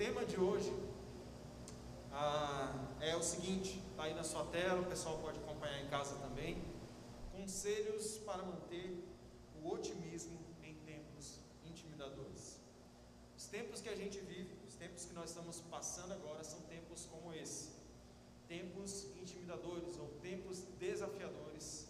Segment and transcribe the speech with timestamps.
[0.00, 0.72] tema de hoje
[2.10, 6.14] ah, é o seguinte: está aí na sua tela, o pessoal pode acompanhar em casa
[6.24, 6.56] também.
[7.32, 8.88] Conselhos para manter
[9.62, 12.58] o otimismo em tempos intimidadores.
[13.36, 17.04] Os tempos que a gente vive, os tempos que nós estamos passando agora, são tempos
[17.12, 17.68] como esse
[18.48, 21.86] tempos intimidadores ou tempos desafiadores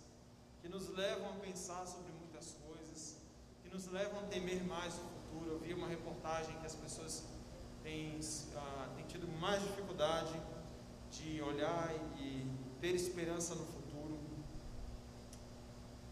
[0.61, 3.17] que nos levam a pensar sobre muitas coisas,
[3.63, 5.53] que nos levam a temer mais o futuro.
[5.53, 7.25] Eu vi uma reportagem que as pessoas
[7.83, 8.19] têm,
[8.57, 10.35] ah, tido mais dificuldade
[11.11, 12.47] de olhar e
[12.81, 14.19] ter esperança no futuro.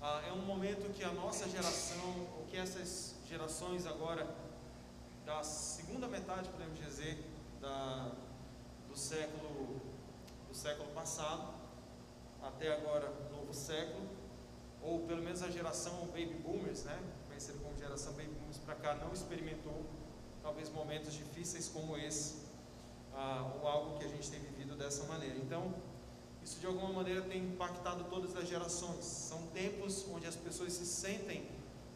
[0.01, 4.27] Ah, é um momento que a nossa geração, ou que essas gerações agora,
[5.25, 7.25] da segunda metade, podemos dizer,
[7.61, 8.13] da,
[8.89, 9.81] do século
[10.49, 11.53] do século passado
[12.43, 14.09] até agora, novo século,
[14.83, 18.95] ou pelo menos a geração Baby Boomers, né, conhecida como geração Baby Boomers para cá,
[18.95, 19.85] não experimentou
[20.43, 22.37] talvez momentos difíceis como esse,
[23.15, 25.37] ah, ou algo que a gente tem vivido dessa maneira.
[25.37, 25.75] Então,
[26.43, 29.05] isso de alguma maneira tem impactado todas as gerações.
[29.05, 31.49] São tempos onde as pessoas se sentem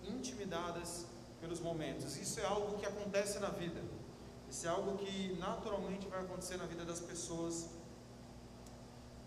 [0.02, 1.06] intimidadas
[1.40, 2.16] pelos momentos.
[2.16, 3.80] Isso é algo que acontece na vida.
[4.50, 7.68] Isso é algo que naturalmente vai acontecer na vida das pessoas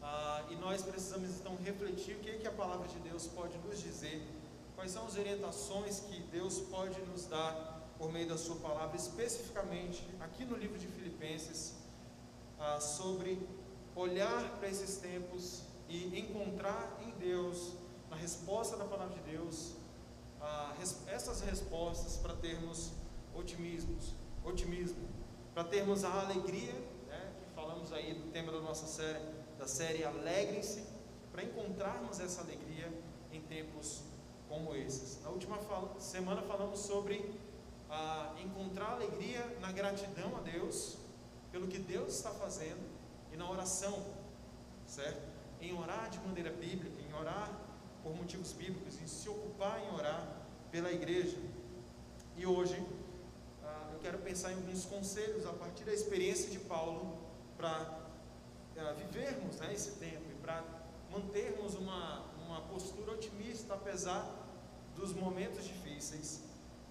[0.06, 3.58] ah, e nós precisamos então refletir o que, é que a palavra de Deus pode
[3.58, 4.24] nos dizer,
[4.76, 10.08] quais são as orientações que Deus pode nos dar por meio da Sua palavra, especificamente
[10.20, 11.76] aqui no livro de Filipenses,
[12.60, 13.48] ah, sobre
[13.96, 17.74] olhar para esses tempos e encontrar em Deus,
[18.10, 19.76] na resposta da palavra de Deus,
[20.42, 20.76] ah,
[21.08, 22.92] essas respostas para termos
[23.34, 25.08] otimismos, otimismo,
[25.54, 26.74] para termos a alegria,
[27.08, 30.84] né, que falamos aí do tema da nossa série da série Alegrem-se,
[31.32, 32.92] para encontrarmos essa alegria
[33.32, 34.04] em tempos
[34.48, 35.22] como esses.
[35.22, 35.58] Na última
[36.00, 37.34] semana falamos sobre
[37.90, 40.98] ah, encontrar alegria na gratidão a Deus
[41.52, 42.84] pelo que Deus está fazendo
[43.32, 44.06] e na oração,
[44.86, 45.22] certo?
[45.62, 47.52] Em orar de maneira bíblica, em orar
[48.04, 50.28] por motivos bíblicos, em se ocupar em orar
[50.72, 51.38] pela igreja.
[52.36, 52.82] E hoje
[53.64, 57.18] ah, eu quero pensar em alguns conselhos a partir da experiência de Paulo
[57.58, 58.06] para
[58.76, 60.64] é, vivermos né, esse tempo e para
[61.10, 64.30] mantermos uma, uma postura otimista apesar
[64.96, 66.42] dos momentos difíceis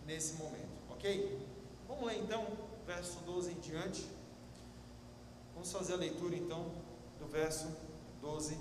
[0.06, 0.74] nesse momento,
[1.04, 1.38] ok?
[1.87, 2.47] Vamos ler então,
[2.87, 4.09] verso 12 em diante.
[5.53, 6.72] Vamos fazer a leitura então
[7.19, 7.69] do verso
[8.22, 8.59] 12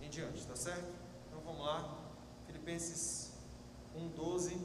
[0.00, 0.92] em diante, tá certo?
[1.26, 1.98] Então vamos lá,
[2.46, 3.32] Filipenses
[3.96, 4.56] 1,12.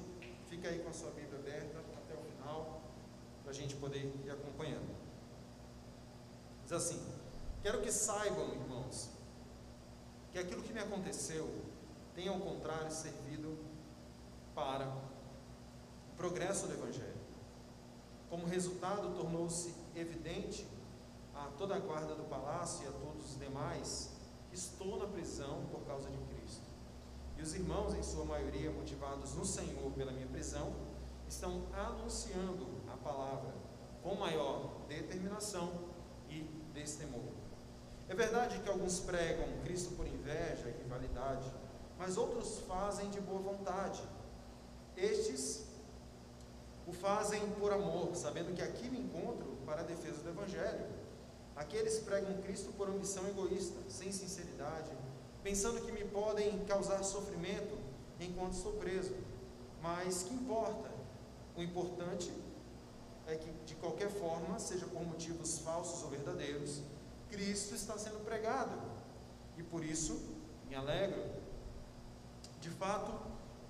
[0.47, 2.81] Fica aí com a sua Bíblia aberta até o final,
[3.41, 4.95] para a gente poder ir acompanhando.
[6.63, 7.03] Diz assim:
[7.63, 9.09] Quero que saibam, irmãos,
[10.31, 11.49] que aquilo que me aconteceu
[12.13, 13.57] tem ao contrário servido
[14.53, 15.16] para
[16.17, 17.15] progresso do Evangelho.
[18.29, 20.67] Como resultado, tornou-se evidente
[21.33, 24.09] a toda a guarda do palácio e a todos os demais
[24.49, 26.65] que estou na prisão por causa de Cristo.
[27.37, 30.73] E os irmãos, em sua maioria motivados no Senhor pela minha prisão,
[31.29, 33.53] estão anunciando a palavra
[34.01, 35.71] com maior determinação
[36.29, 36.41] e
[36.73, 37.31] destemor.
[38.09, 41.51] É verdade que alguns pregam Cristo por inveja e rivalidade,
[41.97, 44.01] mas outros fazem de boa vontade.
[44.95, 45.66] Estes
[46.87, 50.85] o fazem por amor, sabendo que aqui me encontro para a defesa do Evangelho.
[51.53, 54.89] Aqueles pregam Cristo por ambição egoísta, sem sinceridade,
[55.43, 57.77] pensando que me podem causar sofrimento
[58.19, 59.13] enquanto estou preso.
[59.81, 60.89] Mas que importa?
[61.57, 62.31] O importante
[63.27, 66.81] é que, de qualquer forma, seja por motivos falsos ou verdadeiros,
[67.29, 68.79] Cristo está sendo pregado.
[69.57, 70.21] E por isso
[70.69, 71.21] me alegro.
[72.61, 73.11] De fato,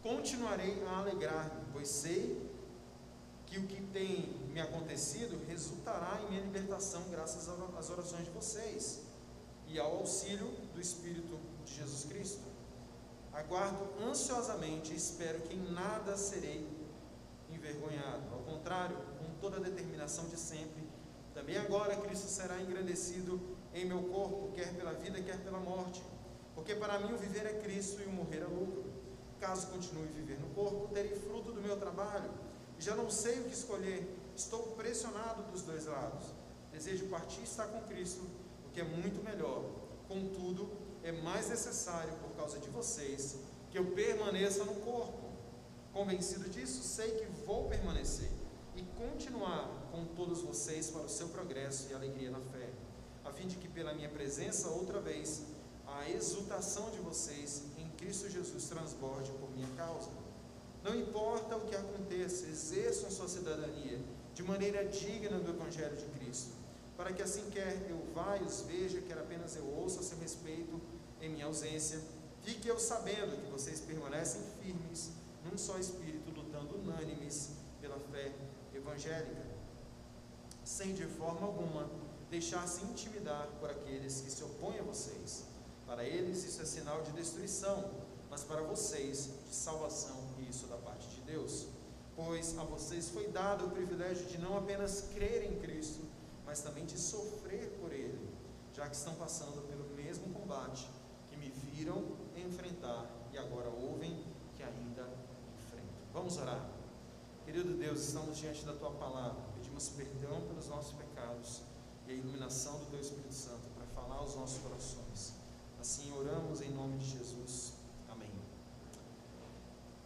[0.03, 2.47] continuarei a alegrar-me, pois sei
[3.47, 9.02] que o que tem me acontecido resultará em minha libertação graças às orações de vocês
[9.68, 12.44] e ao auxílio do Espírito de Jesus Cristo.
[13.34, 16.68] Aguardo ansiosamente e espero que em nada serei
[17.50, 18.34] envergonhado.
[18.34, 20.84] Ao contrário, com toda a determinação de sempre,
[21.34, 23.40] também agora Cristo será engrandecido
[23.73, 26.03] em meu corpo, quer pela vida, quer pela morte.
[26.55, 28.85] Porque para mim o viver é Cristo e o morrer é lucro.
[29.40, 32.47] Caso continue a viver no corpo, terei fruto do meu trabalho.
[32.79, 36.28] Já não sei o que escolher, estou pressionado dos dois lados.
[36.72, 38.24] Desejo partir e estar com Cristo,
[38.68, 39.64] o que é muito melhor.
[40.08, 40.70] Contudo,
[41.03, 43.38] é mais necessário, por causa de vocês,
[43.72, 45.28] que eu permaneça no corpo
[45.97, 48.29] Convencido disso, sei que vou permanecer
[48.76, 52.70] e continuar com todos vocês para o seu progresso e alegria na fé,
[53.26, 55.41] a fim de que pela minha presença outra vez
[55.88, 60.12] a exultação de vocês em Cristo Jesus transborde por minha causa.
[60.84, 64.00] Não importa o que aconteça, exerçam sua cidadania
[64.34, 66.52] de maneira digna do Evangelho de Cristo,
[66.96, 70.18] para que assim quer eu vá e os veja, quer apenas eu ouça a seu
[70.20, 70.79] respeito
[71.22, 72.00] em minha ausência,
[72.44, 75.12] fique eu sabendo que vocês permanecem firmes
[75.44, 77.52] num só espírito, lutando unânimes
[77.82, 78.32] pela fé
[78.73, 79.46] evangélica,
[80.64, 81.90] sem de forma alguma
[82.30, 85.46] deixar-se intimidar por aqueles que se opõem a vocês.
[85.85, 87.91] Para eles isso é sinal de destruição,
[88.30, 90.16] mas para vocês de salvação,
[90.49, 91.67] isso da parte de Deus.
[92.16, 96.02] Pois a vocês foi dado o privilégio de não apenas crer em Cristo,
[96.46, 98.28] mas também de sofrer por Ele,
[98.73, 100.90] já que estão passando pelo mesmo combate
[101.29, 105.08] que me viram enfrentar e agora ouvem que ainda
[105.59, 105.94] enfrentam.
[106.14, 106.70] Vamos orar.
[107.46, 111.61] Querido Deus, estamos diante da Tua palavra, pedimos perdão pelos nossos pecados
[112.08, 115.34] e a iluminação do Teu Espírito Santo para falar aos nossos corações.
[115.79, 117.77] Assim oramos em nome de Jesus.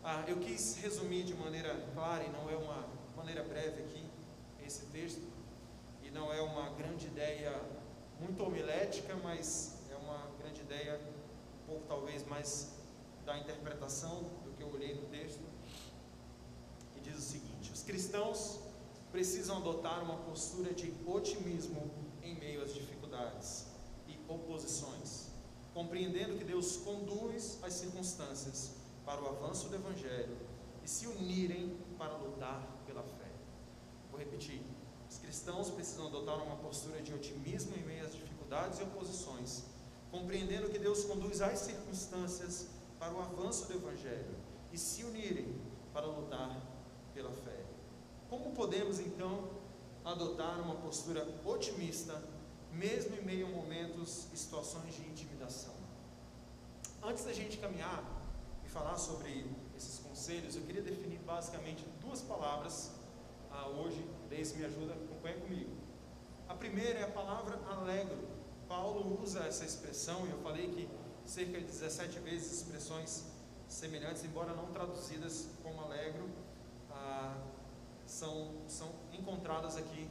[0.03, 4.03] Ah, eu quis resumir de maneira clara, e não é uma maneira breve aqui,
[4.65, 5.21] esse texto,
[6.01, 7.61] e não é uma grande ideia
[8.19, 10.99] muito homilética, mas é uma grande ideia,
[11.61, 12.71] um pouco talvez mais
[13.27, 15.43] da interpretação do que eu olhei no texto,
[16.93, 18.59] que diz o seguinte: os cristãos
[19.11, 21.91] precisam adotar uma postura de otimismo
[22.23, 23.67] em meio às dificuldades
[24.07, 25.27] e oposições,
[25.75, 28.80] compreendendo que Deus conduz as circunstâncias
[29.11, 30.37] para o avanço do Evangelho
[30.81, 33.29] e se unirem para lutar pela fé.
[34.09, 34.63] Vou repetir:
[35.09, 39.63] os cristãos precisam adotar uma postura de otimismo em meio às dificuldades e oposições,
[40.09, 42.67] compreendendo que Deus conduz as circunstâncias
[42.97, 44.33] para o avanço do Evangelho
[44.71, 45.59] e se unirem
[45.93, 46.61] para lutar
[47.13, 47.65] pela fé.
[48.29, 49.49] Como podemos então
[50.05, 52.23] adotar uma postura otimista,
[52.71, 55.73] mesmo em meio a momentos e situações de intimidação?
[57.03, 58.20] Antes da gente caminhar
[58.71, 59.45] falar sobre
[59.75, 62.91] esses conselhos, eu queria definir basicamente duas palavras
[63.51, 64.03] ah, hoje.
[64.29, 65.71] Deise me ajuda, acompanha comigo.
[66.47, 68.17] A primeira é a palavra alegro.
[68.67, 70.89] Paulo usa essa expressão, e eu falei que
[71.25, 73.25] cerca de 17 vezes expressões
[73.67, 76.29] semelhantes, embora não traduzidas como alegro,
[76.91, 77.37] ah,
[78.05, 80.09] são, são encontradas aqui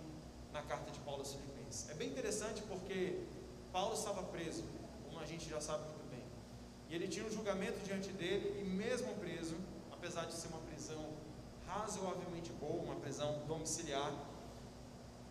[0.53, 1.89] na carta de Paulo aos Filipenses.
[1.89, 3.23] É bem interessante porque
[3.73, 4.65] Paulo estava preso,
[5.05, 5.85] como a gente já sabe.
[6.91, 9.55] E ele tinha um julgamento diante dele, e mesmo preso,
[9.93, 11.15] apesar de ser uma prisão
[11.65, 14.13] razoavelmente boa, uma prisão domiciliar,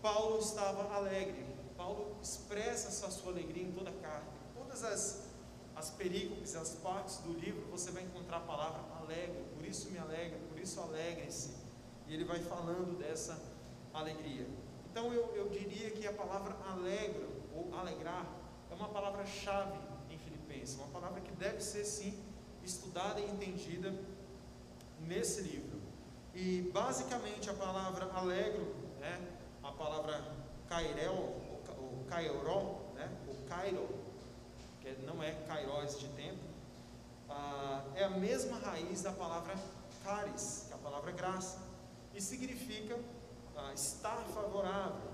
[0.02, 1.46] Paulo estava alegre.
[1.76, 4.32] Paulo expressa essa sua alegria em toda a carta.
[4.56, 5.28] Todas as,
[5.76, 9.44] as perícopes, as partes do livro, você vai encontrar a palavra alegre.
[9.54, 11.58] Por isso me alegra, por isso alegre-se.
[12.08, 13.38] E ele vai falando dessa
[13.94, 14.48] alegria.
[14.90, 18.26] Então eu, eu diria que a palavra alegro ou alegrar
[18.72, 19.88] é uma palavra-chave
[20.78, 22.18] uma palavra que deve ser sim
[22.63, 23.94] estudada e entendida
[25.00, 25.80] nesse livro.
[26.34, 29.19] E basicamente a palavra alegro, né,
[29.63, 30.24] a palavra
[30.68, 31.13] kairel,
[31.80, 33.88] ou kairó, né, o kairo,
[34.81, 36.44] que não é kairos de tempo,
[37.30, 39.56] ah, é a mesma raiz da palavra
[40.04, 41.60] caris, que é a palavra graça
[42.13, 43.00] e significa
[43.56, 45.10] ah, estar favorável.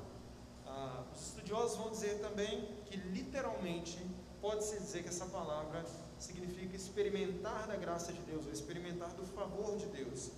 [0.66, 4.00] Ah, os estudiosos vão dizer também que literalmente
[4.46, 5.84] pode-se dizer que essa palavra
[6.20, 10.30] significa experimentar da graça de Deus, ou experimentar do favor de Deus,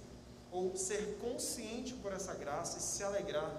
[0.50, 3.52] ou ser consciente por essa graça e se alegrar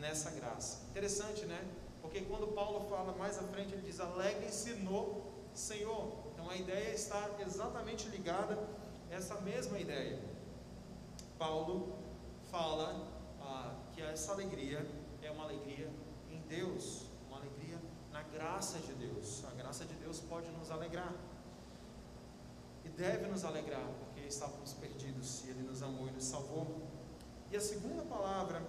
[0.00, 0.78] nessa graça.
[0.88, 1.62] Interessante, né?
[2.00, 5.22] Porque quando Paulo fala mais à frente, ele diz: alegrem-se no
[5.52, 6.14] Senhor.
[6.32, 8.58] Então a ideia está exatamente ligada
[9.10, 10.18] a essa mesma ideia.
[11.38, 11.98] Paulo
[12.50, 13.06] fala
[13.38, 14.86] ah, que essa alegria
[15.20, 15.90] é uma alegria
[16.30, 17.02] em Deus,
[18.34, 19.44] graça de Deus.
[19.44, 21.14] A graça de Deus pode nos alegrar
[22.84, 26.82] e deve nos alegrar, porque estávamos perdidos e Ele nos amou e nos salvou.
[27.50, 28.62] E a segunda palavra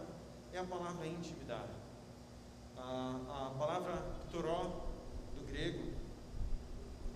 [0.54, 1.74] é a palavra intimidade.
[2.78, 3.94] A, a palavra
[4.32, 4.86] toró
[5.36, 5.94] do grego,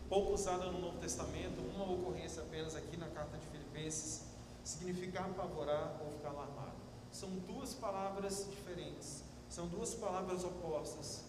[0.08, 4.25] pouco usada no Novo Testamento, uma ocorrência apenas aqui na carta de Filipenses
[4.63, 6.77] significa apavorar ou ficar alarmado.
[7.12, 11.28] São duas palavras diferentes, são duas palavras opostas.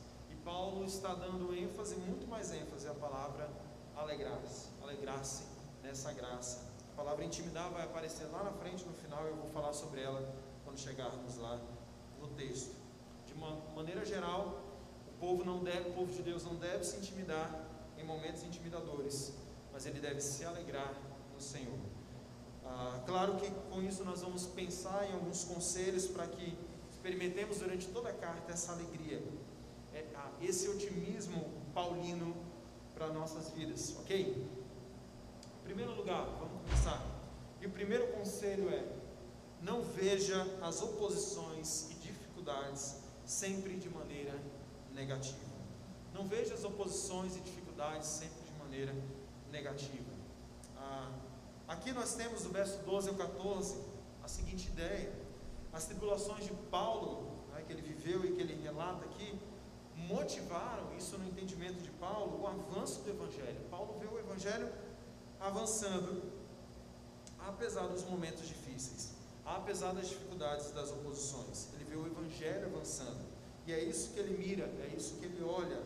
[0.50, 3.48] Paulo está dando ênfase, muito mais ênfase à palavra
[3.94, 5.44] alegrar-se, alegrar-se
[5.80, 6.68] nessa graça.
[6.92, 10.28] A palavra intimidar vai aparecer lá na frente, no final, eu vou falar sobre ela
[10.64, 11.60] quando chegarmos lá
[12.20, 12.74] no texto.
[13.26, 14.60] De uma maneira geral,
[15.06, 17.48] o povo não deve, o povo de Deus não deve se intimidar
[17.96, 19.32] em momentos intimidadores,
[19.72, 20.92] mas ele deve se alegrar
[21.32, 21.78] no Senhor.
[22.64, 26.58] Ah, claro que com isso nós vamos pensar em alguns conselhos para que
[26.90, 29.22] experimentemos durante toda a carta essa alegria,
[30.40, 32.34] esse otimismo paulino
[32.94, 34.46] para nossas vidas, ok?
[35.60, 37.02] Em primeiro lugar, vamos começar.
[37.60, 38.84] E o primeiro conselho é:
[39.60, 44.34] não veja as oposições e dificuldades sempre de maneira
[44.92, 45.50] negativa.
[46.12, 48.94] Não veja as oposições e dificuldades sempre de maneira
[49.50, 50.10] negativa.
[50.76, 51.12] Ah,
[51.68, 53.80] aqui nós temos do verso 12 ao 14
[54.22, 55.12] a seguinte ideia:
[55.72, 59.38] as tribulações de Paulo, né, que ele viveu e que ele relata aqui,
[60.10, 63.60] motivaram, isso no entendimento de Paulo, o avanço do Evangelho.
[63.70, 64.68] Paulo vê o Evangelho
[65.38, 66.22] avançando,
[67.38, 69.14] apesar dos momentos difíceis,
[69.44, 71.68] apesar das dificuldades das oposições.
[71.74, 73.24] Ele vê o Evangelho avançando.
[73.66, 75.80] E é isso que ele mira, é isso que ele olha,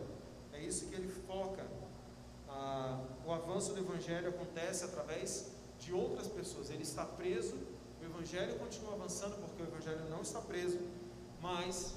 [0.53, 1.65] é isso que ele foca.
[2.49, 6.69] Ah, o avanço do Evangelho acontece através de outras pessoas.
[6.69, 7.55] Ele está preso,
[8.01, 10.79] o Evangelho continua avançando porque o Evangelho não está preso,
[11.41, 11.93] mas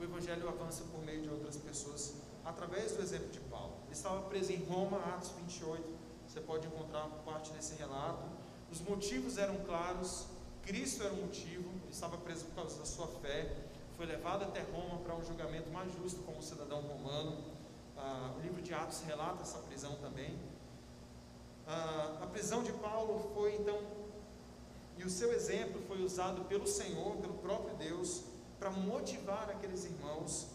[0.00, 3.74] o Evangelho avança por meio de outras pessoas, através do exemplo de Paulo.
[3.84, 5.84] Ele estava preso em Roma, Atos 28,
[6.26, 8.24] você pode encontrar parte desse relato.
[8.72, 10.26] Os motivos eram claros,
[10.62, 13.54] Cristo era o motivo, ele estava preso por causa da sua fé,
[13.96, 17.36] foi levado até Roma para um julgamento mais justo como cidadão romano.
[17.94, 20.38] Ah, o livro de Atos relata essa prisão também.
[21.66, 23.78] Ah, a prisão de Paulo foi então,
[24.96, 28.29] e o seu exemplo foi usado pelo Senhor, pelo próprio Deus,
[28.60, 30.48] para motivar aqueles irmãos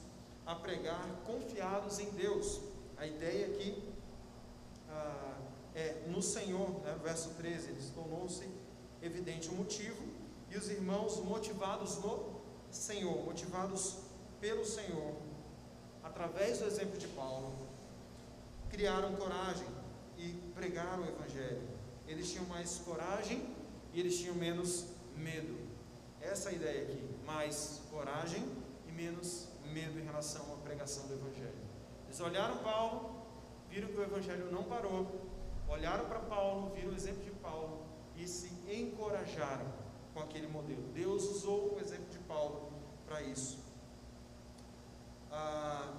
[0.46, 2.62] a pregar confiados em Deus.
[2.96, 3.84] A ideia aqui
[4.88, 5.38] ah,
[5.74, 8.48] é no Senhor, né, verso 13, eles tornou-se
[9.02, 10.02] evidente o motivo,
[10.52, 13.98] e os irmãos motivados no Senhor, motivados
[14.40, 15.16] pelo Senhor,
[16.04, 17.54] através do exemplo de Paulo,
[18.70, 19.68] criaram coragem
[20.18, 21.68] e pregaram o Evangelho.
[22.08, 23.50] Eles tinham mais coragem
[23.92, 24.86] e eles tinham menos
[25.18, 25.58] medo.
[26.22, 28.44] Essa é a ideia aqui mais coragem
[28.88, 31.66] e menos medo em relação à pregação do Evangelho.
[32.06, 33.26] Eles olharam Paulo,
[33.70, 35.22] viram que o Evangelho não parou,
[35.68, 37.84] olharam para Paulo, viram o exemplo de Paulo
[38.16, 39.66] e se encorajaram
[40.14, 40.84] com aquele modelo.
[40.94, 42.72] Deus usou o exemplo de Paulo
[43.06, 43.60] para isso.
[45.32, 45.94] Ah,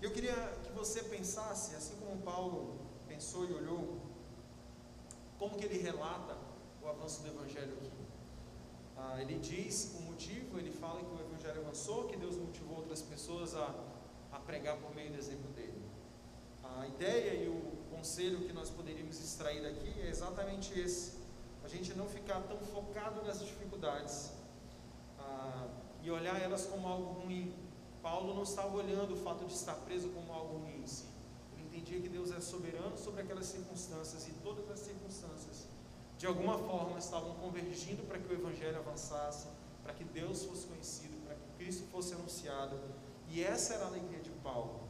[0.00, 0.34] eu queria
[0.64, 4.00] que você pensasse, assim como Paulo pensou e olhou,
[5.38, 6.51] como que ele relata
[6.82, 7.90] o avanço do Evangelho aqui.
[8.96, 13.02] Ah, ele diz o motivo, ele fala que o Evangelho avançou, que Deus motivou outras
[13.02, 13.74] pessoas a,
[14.32, 15.80] a pregar por meio do exemplo dele.
[16.62, 21.18] A ideia e o conselho que nós poderíamos extrair daqui é exatamente esse:
[21.64, 24.32] a gente não ficar tão focado nas dificuldades
[25.18, 25.68] ah,
[26.02, 27.54] e olhar elas como algo ruim.
[28.02, 31.04] Paulo não estava olhando o fato de estar preso como algo ruim em si.
[31.52, 35.61] Ele entendia que Deus é soberano sobre aquelas circunstâncias e todas as circunstâncias
[36.22, 39.48] de alguma forma estavam convergindo para que o Evangelho avançasse,
[39.82, 42.78] para que Deus fosse conhecido, para que Cristo fosse anunciado.
[43.28, 44.82] E essa era a alegria de Paulo.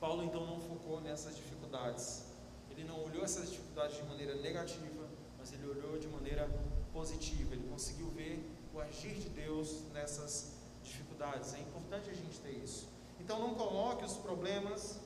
[0.00, 2.24] Paulo então não focou nessas dificuldades.
[2.70, 5.06] Ele não olhou essas dificuldades de maneira negativa,
[5.38, 6.48] mas ele olhou de maneira
[6.90, 7.52] positiva.
[7.52, 11.52] Ele conseguiu ver o agir de Deus nessas dificuldades.
[11.52, 12.88] É importante a gente ter isso.
[13.20, 14.98] Então não coloque os problemas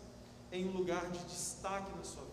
[0.52, 2.27] em um lugar de destaque na sua.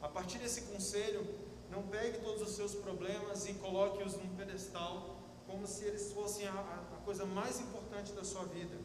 [0.00, 1.26] A partir desse conselho,
[1.70, 6.52] não pegue todos os seus problemas e coloque-os num pedestal como se eles fossem a,
[6.52, 8.76] a coisa mais importante da sua vida.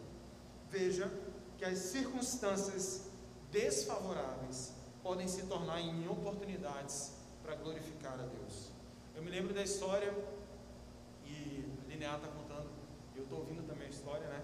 [0.70, 1.12] Veja
[1.58, 3.10] que as circunstâncias
[3.52, 8.72] desfavoráveis podem se tornar em oportunidades para glorificar a Deus.
[9.16, 10.12] Eu me lembro da história,
[11.24, 12.70] e a Linear está contando,
[13.16, 14.44] eu estou ouvindo também a história, né?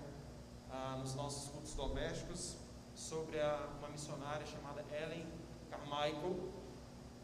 [0.69, 2.55] Ah, nos nossos cultos domésticos,
[2.95, 5.25] sobre a, uma missionária chamada Ellen
[5.69, 6.60] Carmichael,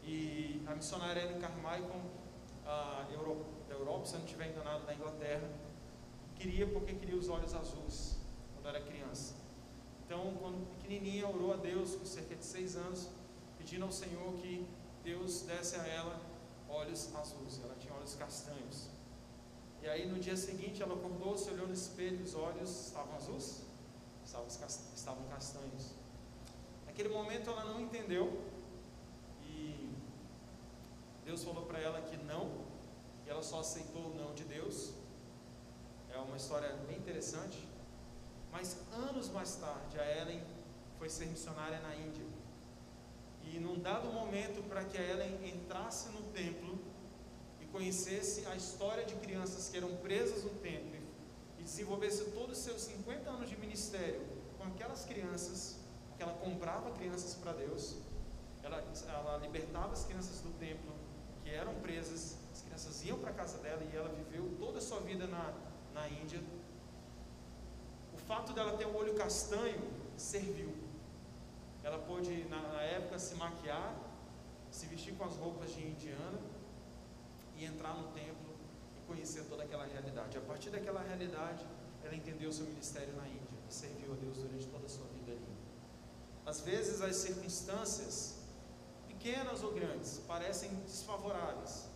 [0.08, 2.00] e a missionária Ellen Carmichael,
[2.64, 5.48] a Europa, da Europa, se eu não estiver enganado, da Inglaterra,
[6.34, 8.16] queria porque queria os olhos azuis
[8.54, 9.34] quando era criança.
[10.04, 13.10] Então, quando pequenininha, orou a Deus com cerca de seis anos,
[13.58, 14.66] pedindo ao Senhor que
[15.04, 16.18] Deus desse a ela
[16.68, 17.60] olhos azuis.
[17.62, 18.88] Ela tinha olhos castanhos.
[19.82, 23.66] E aí, no dia seguinte, ela acordou, se olhou no espelho, os olhos estavam azuis?
[24.24, 25.92] Estavam castanhos.
[26.86, 28.57] Naquele momento, ela não entendeu
[31.28, 32.50] Deus falou para ela que não,
[33.26, 34.94] e ela só aceitou o não de Deus.
[36.10, 37.68] É uma história bem interessante.
[38.50, 40.42] Mas anos mais tarde, a Ellen
[40.98, 42.24] foi ser missionária na Índia.
[43.44, 46.78] E num dado momento, para que a Ellen entrasse no templo
[47.60, 50.98] e conhecesse a história de crianças que eram presas no templo
[51.58, 55.76] e desenvolvesse todos os seus 50 anos de ministério com aquelas crianças,
[56.16, 57.96] que ela comprava crianças para Deus,
[58.62, 60.97] ela, ela libertava as crianças do templo
[61.48, 64.80] que eram presas, as crianças iam para a casa dela e ela viveu toda a
[64.80, 65.54] sua vida na,
[65.94, 66.40] na Índia.
[68.12, 69.80] O fato dela ter o olho castanho
[70.16, 70.74] serviu.
[71.82, 73.94] Ela pôde, na, na, época, se maquiar
[74.70, 76.38] se vestir com as roupas de indiana
[77.56, 78.52] e entrar no templo
[78.98, 80.36] e conhecer toda aquela realidade.
[80.36, 81.64] A partir daquela realidade,
[82.04, 85.32] ela entendeu seu ministério na Índia e serviu a Deus durante toda a sua vida
[85.32, 85.56] ali.
[86.44, 88.37] Às vezes, as circunstâncias,
[89.18, 91.88] pequenas ou grandes, parecem desfavoráveis,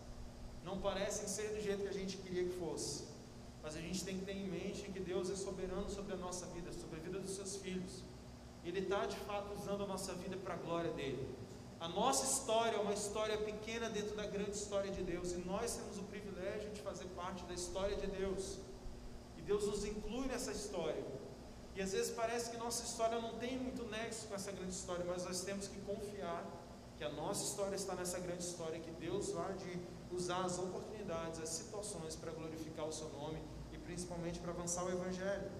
[0.65, 3.05] não parecem ser do jeito que a gente queria que fosse,
[3.63, 6.47] mas a gente tem que ter em mente que Deus é soberano sobre a nossa
[6.47, 8.03] vida, sobre a vida dos seus filhos.
[8.65, 11.29] Ele está de fato usando a nossa vida para a glória dele.
[11.79, 15.77] A nossa história é uma história pequena dentro da grande história de Deus, e nós
[15.77, 18.59] temos o privilégio de fazer parte da história de Deus.
[19.39, 21.05] E Deus nos inclui nessa história.
[21.75, 25.05] E às vezes parece que nossa história não tem muito nexo com essa grande história,
[25.05, 26.45] mas nós temos que confiar
[27.03, 29.73] que a nossa história está nessa grande história, que Deus vai de
[30.15, 33.43] usar as oportunidades, as situações para glorificar o seu nome
[33.73, 35.51] e principalmente para avançar o Evangelho.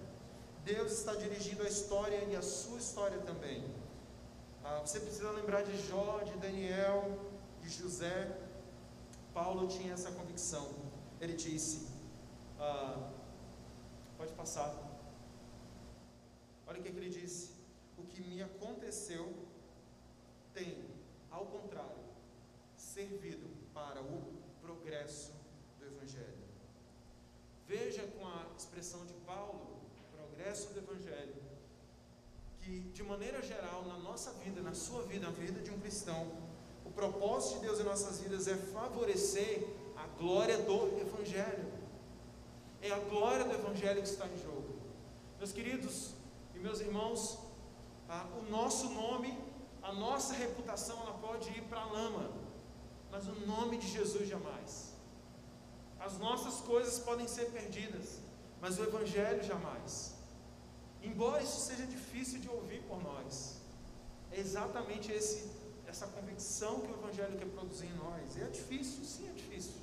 [0.63, 3.61] Deus está dirigindo a história e a sua história também.
[4.63, 7.19] Ah, você precisa lembrar de Jó, de Daniel,
[7.61, 8.39] de José.
[9.33, 10.69] Paulo tinha essa convicção.
[11.19, 11.89] Ele disse:
[12.57, 13.11] ah,
[14.17, 14.73] Pode passar.
[16.65, 17.51] Olha o que, que ele disse.
[17.97, 19.25] O que me aconteceu
[20.53, 20.92] tem,
[21.33, 22.03] ao contrário,
[22.77, 24.21] servido para o
[24.61, 25.33] progresso
[25.79, 26.43] do Evangelho.
[27.67, 31.41] Veja com a expressão de Paulo, progresso do Evangelho
[32.61, 36.31] que, de maneira geral, na nossa vida, na sua vida, na vida de um cristão,
[36.85, 41.71] o propósito de Deus em nossas vidas é favorecer a glória do Evangelho.
[42.81, 44.75] É a glória do Evangelho que está em jogo.
[45.37, 46.13] Meus queridos
[46.55, 47.39] e meus irmãos,
[48.07, 49.37] ah, o nosso nome,
[49.83, 52.31] a nossa reputação, ela pode ir para a lama,
[53.11, 54.93] mas o nome de Jesus jamais.
[55.99, 58.19] As nossas coisas podem ser perdidas,
[58.61, 60.15] mas o Evangelho jamais.
[61.01, 63.57] Embora isso seja difícil de ouvir por nós,
[64.31, 65.51] é exatamente esse,
[65.85, 68.37] essa convicção que o Evangelho quer produzir em nós.
[68.37, 69.75] E é difícil, sim, é difícil.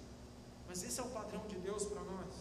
[0.67, 2.35] Mas esse é o padrão de Deus para nós.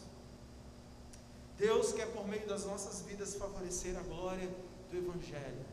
[1.58, 4.50] Deus quer, por meio das nossas vidas, favorecer a glória
[4.90, 5.66] do Evangelho.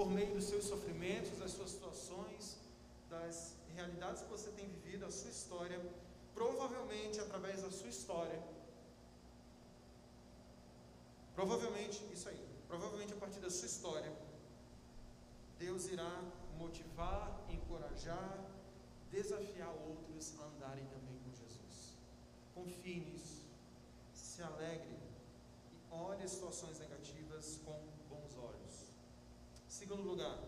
[0.00, 2.56] Por meio dos seus sofrimentos, das suas situações,
[3.10, 5.78] das realidades que você tem vivido, a sua história,
[6.34, 8.40] provavelmente através da sua história,
[11.40, 14.12] Provavelmente, isso aí, provavelmente a partir da sua história,
[15.58, 16.22] Deus irá
[16.58, 18.38] motivar, encorajar,
[19.10, 21.96] desafiar outros a andarem também com Jesus.
[22.54, 23.42] Confie nisso,
[24.12, 24.98] se alegre
[25.72, 27.89] e olhe as situações negativas com.
[29.90, 30.38] Segundo lugar,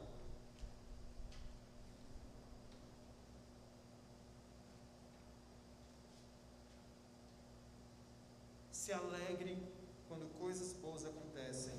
[8.70, 9.61] se alegre
[10.07, 11.72] quando coisas boas acontecem,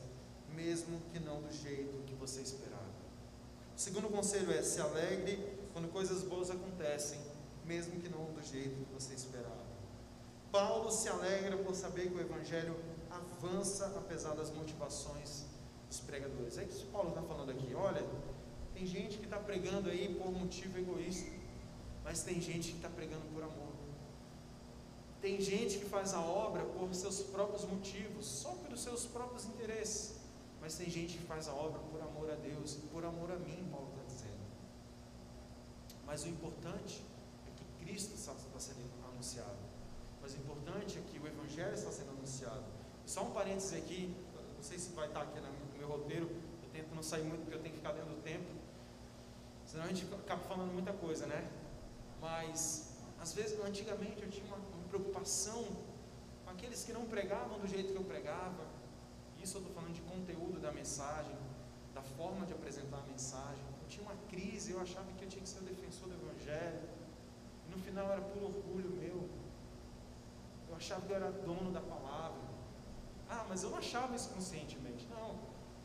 [0.50, 2.84] mesmo que não do jeito que você esperava.
[3.74, 7.22] O segundo conselho é: se alegre quando coisas boas acontecem,
[7.64, 9.64] mesmo que não do jeito que você esperava.
[10.52, 12.76] Paulo se alegra por saber que o Evangelho
[13.10, 15.53] avança apesar das motivações
[16.00, 16.58] pregadores.
[16.58, 17.74] É isso que Paulo está falando aqui.
[17.74, 18.04] Olha,
[18.74, 21.32] tem gente que está pregando aí por motivo egoísta,
[22.04, 23.74] mas tem gente que está pregando por amor.
[25.22, 30.16] Tem gente que faz a obra por seus próprios motivos, só pelos seus próprios interesses.
[30.60, 33.68] Mas tem gente que faz a obra por amor a Deus, por amor a mim,
[33.72, 34.44] Paulo está dizendo.
[36.06, 37.02] Mas o importante
[37.48, 39.58] é que Cristo está sendo anunciado.
[40.22, 42.64] Mas o importante é que o Evangelho está sendo anunciado.
[43.06, 44.16] Só um parênteses aqui,
[44.64, 46.26] não sei se vai estar aqui no meu roteiro,
[46.64, 48.50] eu tento não sair muito porque eu tenho que ficar dentro do tempo.
[49.66, 51.52] Senão a gente acaba falando muita coisa, né?
[52.22, 55.66] Mas, às vezes, antigamente eu tinha uma preocupação
[56.46, 58.66] com aqueles que não pregavam do jeito que eu pregava.
[59.44, 61.36] Isso eu estou falando de conteúdo da mensagem,
[61.94, 63.66] da forma de apresentar a mensagem.
[63.82, 66.88] Eu tinha uma crise, eu achava que eu tinha que ser o defensor do Evangelho.
[67.68, 69.28] E no final era por orgulho meu.
[70.70, 72.53] Eu achava que eu era dono da palavra.
[73.34, 75.04] Ah, mas eu não achava isso conscientemente.
[75.16, 75.28] Não,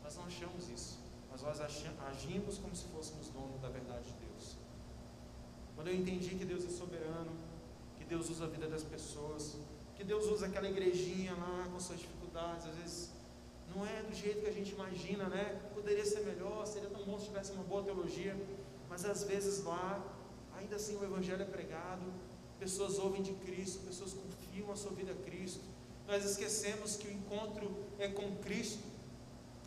[0.03, 0.91] nós não achamos isso.
[1.31, 1.57] Mas nós
[2.11, 4.45] agimos como se fôssemos donos da verdade de Deus.
[5.75, 7.31] Quando eu entendi que Deus é soberano,
[8.09, 9.55] Deus usa a vida das pessoas,
[9.95, 13.11] que Deus usa aquela igrejinha lá com suas dificuldades, às vezes
[13.73, 15.43] não é do jeito que a gente imagina, né?
[15.75, 18.35] Poderia ser melhor, seria tão bom se tivesse uma boa teologia,
[18.89, 20.03] mas às vezes lá,
[20.57, 22.05] ainda assim o Evangelho é pregado,
[22.57, 25.68] pessoas ouvem de Cristo, pessoas confiam a sua vida a Cristo.
[26.09, 28.83] Nós esquecemos que o encontro é com Cristo,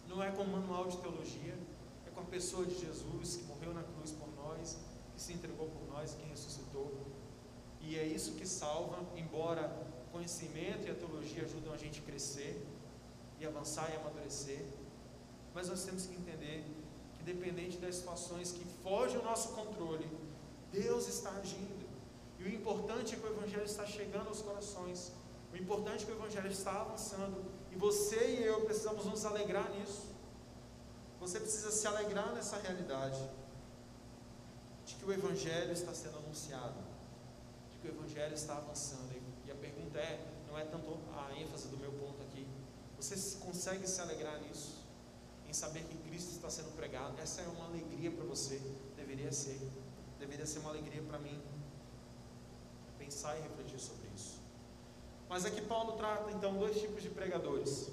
[0.09, 1.57] não é com manual de teologia,
[2.05, 4.77] é com a pessoa de Jesus que morreu na cruz por nós,
[5.15, 7.07] que se entregou por nós, que ressuscitou.
[7.81, 9.73] E é isso que salva, embora
[10.09, 12.67] o conhecimento e a teologia ajudam a gente a crescer
[13.39, 14.65] e avançar e amadurecer.
[15.55, 16.65] Mas nós temos que entender
[17.15, 20.11] que, dependente das situações que fogem ao nosso controle,
[20.73, 21.87] Deus está agindo.
[22.41, 25.13] E o importante é que o Evangelho está chegando aos corações.
[25.53, 27.45] O importante é que o Evangelho está avançando.
[27.71, 30.07] E você e eu precisamos nos alegrar nisso.
[31.21, 33.23] Você precisa se alegrar nessa realidade
[34.87, 36.81] de que o Evangelho está sendo anunciado,
[37.71, 39.13] de que o Evangelho está avançando.
[39.47, 42.47] E a pergunta é: não é tanto a ênfase do meu ponto aqui,
[42.97, 44.81] você consegue se alegrar nisso?
[45.49, 47.21] Em saber que Cristo está sendo pregado?
[47.21, 48.61] Essa é uma alegria para você,
[48.97, 49.61] deveria ser,
[50.19, 51.41] deveria ser uma alegria para mim.
[52.99, 54.02] Pensar e refletir sobre.
[55.33, 57.91] Mas aqui Paulo trata então dois tipos de pregadores.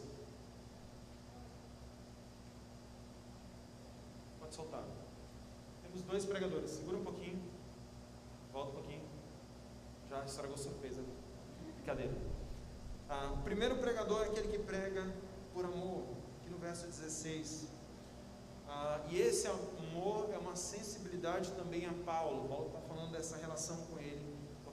[4.41, 4.83] Pode soltar.
[5.81, 6.71] Temos dois pregadores.
[6.71, 7.41] Segura um pouquinho.
[8.51, 9.03] Volta um pouquinho.
[10.09, 11.01] Já estragou surpresa.
[11.75, 12.13] Brincadeira.
[13.07, 15.09] Ah, o primeiro pregador é aquele que prega
[15.53, 16.03] por amor,
[16.41, 17.69] aqui no verso 16.
[18.67, 22.49] Ah, e esse amor é uma sensibilidade também a Paulo.
[22.49, 23.97] Paulo está falando dessa relação com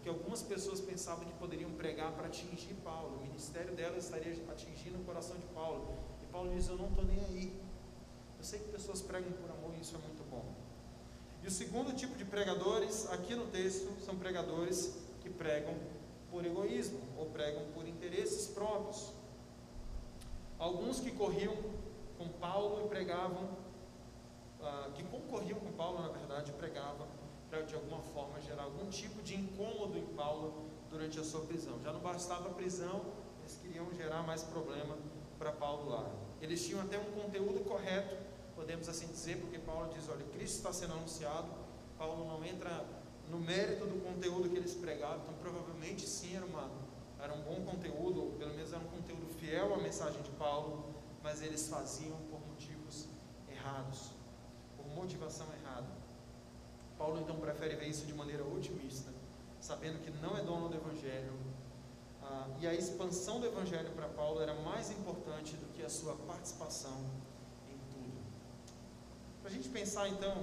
[0.06, 4.98] porque algumas pessoas pensavam que poderiam pregar para atingir Paulo, o ministério dela estaria atingindo
[5.00, 5.96] o coração de Paulo.
[6.22, 7.60] E Paulo diz: Eu não estou nem aí.
[8.38, 10.44] Eu sei que pessoas pregam por amor e isso é muito bom.
[11.42, 15.74] E o segundo tipo de pregadores, aqui no texto, são pregadores que pregam
[16.30, 19.12] por egoísmo ou pregam por interesses próprios.
[20.56, 21.56] Alguns que corriam
[22.16, 23.48] com Paulo e pregavam,
[24.62, 27.08] ah, que concorriam com Paulo, na verdade, pregavam
[27.56, 31.80] para de alguma forma gerar algum tipo de incômodo em Paulo durante a sua prisão.
[31.82, 33.00] Já não bastava a prisão,
[33.40, 34.96] eles queriam gerar mais problema
[35.38, 36.10] para Paulo lá.
[36.42, 38.14] Eles tinham até um conteúdo correto,
[38.54, 41.48] podemos assim dizer, porque Paulo diz: olha, Cristo está sendo anunciado.
[41.96, 42.84] Paulo não entra
[43.30, 46.70] no mérito do conteúdo que eles pregavam, então provavelmente sim era, uma,
[47.18, 50.94] era um bom conteúdo, ou pelo menos era um conteúdo fiel à mensagem de Paulo,
[51.22, 53.08] mas eles faziam por motivos
[53.48, 54.10] errados,
[54.76, 56.05] por motivação errada.
[56.98, 59.12] Paulo então prefere ver isso de maneira otimista,
[59.60, 61.32] sabendo que não é dono do Evangelho,
[62.22, 66.16] ah, e a expansão do Evangelho para Paulo era mais importante do que a sua
[66.16, 67.04] participação
[67.68, 68.18] em tudo.
[69.40, 70.42] Para a gente pensar então,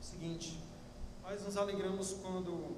[0.00, 0.58] o seguinte,
[1.22, 2.76] nós nos alegramos quando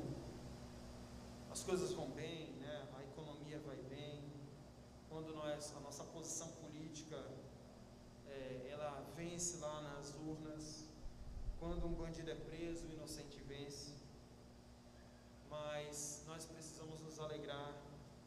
[1.53, 2.83] as coisas vão bem, né?
[2.99, 4.25] a economia vai bem,
[5.09, 7.17] quando nós, a nossa posição política
[8.27, 10.85] é, ela vence lá nas urnas,
[11.61, 13.93] quando um bandido é preso, o inocente vence.
[15.51, 17.75] Mas nós precisamos nos alegrar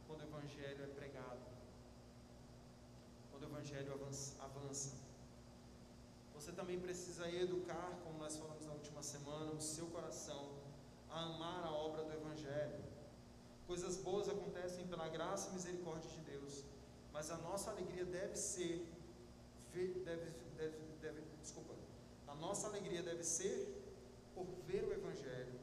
[0.08, 1.46] quando o Evangelho é pregado,
[3.32, 3.92] quando o Evangelho
[4.40, 4.94] avança.
[6.36, 10.52] você também precisa educar, como nós falamos na última semana, o seu coração
[11.10, 12.84] a amar a obra do Evangelho.
[13.66, 16.66] Coisas boas acontecem pela graça e misericórdia de Deus,
[17.14, 18.86] mas a nossa alegria deve ser,
[19.72, 20.32] deve, deve,
[22.34, 23.58] a nossa alegria deve ser
[24.36, 25.60] por ver o Evangelho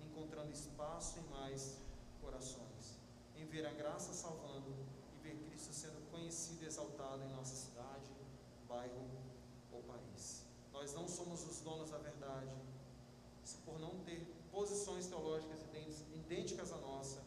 [0.00, 1.78] encontrando espaço em mais
[2.20, 2.98] corações,
[3.36, 4.72] em ver a graça salvando
[5.14, 8.10] e ver Cristo sendo conhecido e exaltado em nossa cidade,
[8.68, 9.22] bairro
[10.82, 12.50] nós não somos os donos da verdade,
[13.64, 15.60] por não ter posições teológicas
[16.12, 17.22] idênticas à nossa,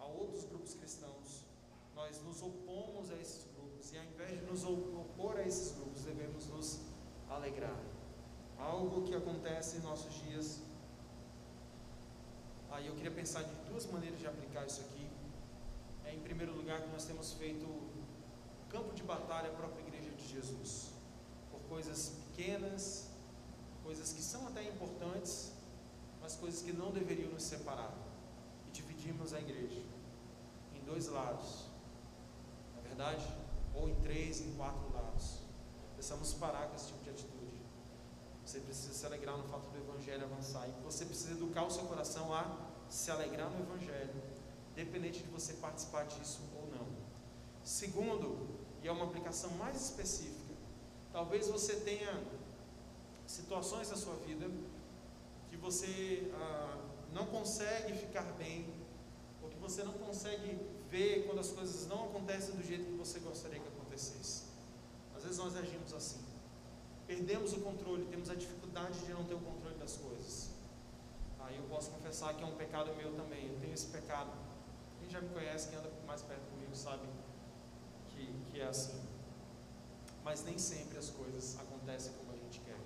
[0.00, 1.44] a outros grupos cristãos,
[1.94, 6.02] nós nos opomos a esses grupos e ao invés de nos opor a esses grupos,
[6.02, 6.80] devemos nos
[7.30, 7.97] alegrar.
[8.58, 10.60] Algo que acontece em nossos dias.
[12.70, 15.06] Aí eu queria pensar de duas maneiras de aplicar isso aqui.
[16.04, 17.66] É em primeiro lugar que nós temos feito
[18.68, 20.90] campo de batalha a própria igreja de Jesus,
[21.50, 23.08] por coisas pequenas,
[23.82, 25.52] coisas que são até importantes,
[26.20, 27.92] mas coisas que não deveriam nos separar.
[28.66, 29.82] E dividimos a igreja
[30.74, 31.66] em dois lados,
[32.74, 33.26] na é verdade,
[33.74, 35.38] ou em três, em quatro lados.
[35.94, 37.37] Precisamos parar com esse tipo de atitude.
[38.48, 40.66] Você precisa se alegrar no fato do Evangelho avançar.
[40.66, 42.56] E você precisa educar o seu coração a
[42.88, 44.14] se alegrar no Evangelho,
[44.72, 46.86] independente de você participar disso ou não.
[47.62, 48.48] Segundo,
[48.82, 50.54] e é uma aplicação mais específica,
[51.12, 52.22] Talvez você tenha
[53.26, 54.48] situações na sua vida
[55.50, 56.78] que você ah,
[57.12, 58.72] não consegue ficar bem,
[59.42, 60.58] ou que você não consegue
[60.90, 64.44] ver quando as coisas não acontecem do jeito que você gostaria que acontecesse.
[65.14, 66.27] Às vezes nós agimos assim.
[67.08, 70.50] Perdemos o controle, temos a dificuldade de não ter o controle das coisas.
[71.40, 73.48] Aí eu posso confessar que é um pecado meu também.
[73.48, 74.30] Eu tenho esse pecado.
[75.00, 77.08] Quem já me conhece, quem anda mais perto comigo, sabe
[78.10, 79.08] que, que é assim
[80.28, 82.76] mas nem sempre as coisas acontecem como a gente quer.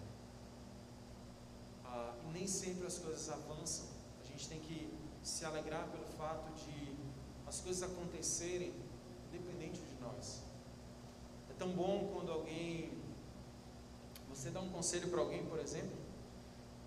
[1.84, 3.86] Ah, nem sempre as coisas avançam.
[4.20, 4.88] A gente tem que
[5.24, 6.96] se alegrar pelo fato de
[7.44, 8.72] as coisas acontecerem
[9.26, 10.42] independente de nós.
[11.50, 12.92] É tão bom quando alguém,
[14.42, 15.96] você dá um conselho para alguém, por exemplo,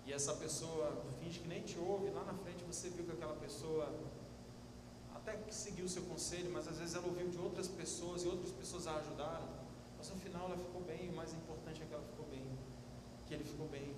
[0.04, 3.34] e essa pessoa finge que nem te ouve, lá na frente você viu que aquela
[3.36, 3.90] pessoa
[5.14, 8.28] até que seguiu o seu conselho, mas às vezes ela ouviu de outras pessoas e
[8.28, 9.48] outras pessoas a ajudaram,
[9.96, 12.44] mas no final ela ficou bem, o mais importante é que ela ficou bem,
[13.26, 13.96] que ele ficou bem,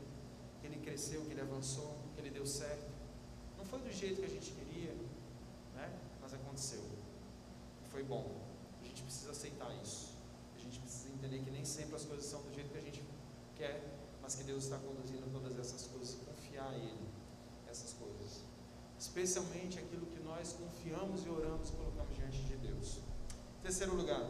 [0.61, 2.89] que ele cresceu, que ele avançou, que ele deu certo.
[3.57, 4.95] Não foi do jeito que a gente queria,
[5.75, 5.99] né?
[6.23, 6.85] mas aconteceu.
[7.91, 8.41] Foi bom.
[8.81, 10.15] A gente precisa aceitar isso.
[10.57, 12.98] A gente precisa entender que nem sempre as coisas são do jeito que a gente
[13.59, 13.83] quer,
[14.23, 17.09] mas que Deus está conduzindo todas essas coisas, confiar a Ele,
[17.69, 18.45] essas coisas.
[18.99, 23.01] Especialmente aquilo que nós confiamos e oramos colocamos diante de Deus.
[23.63, 24.25] Terceiro lugar.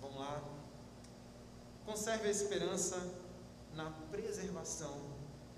[0.00, 0.42] Vamos lá.
[1.86, 2.96] Conserve a esperança
[3.74, 5.00] na preservação,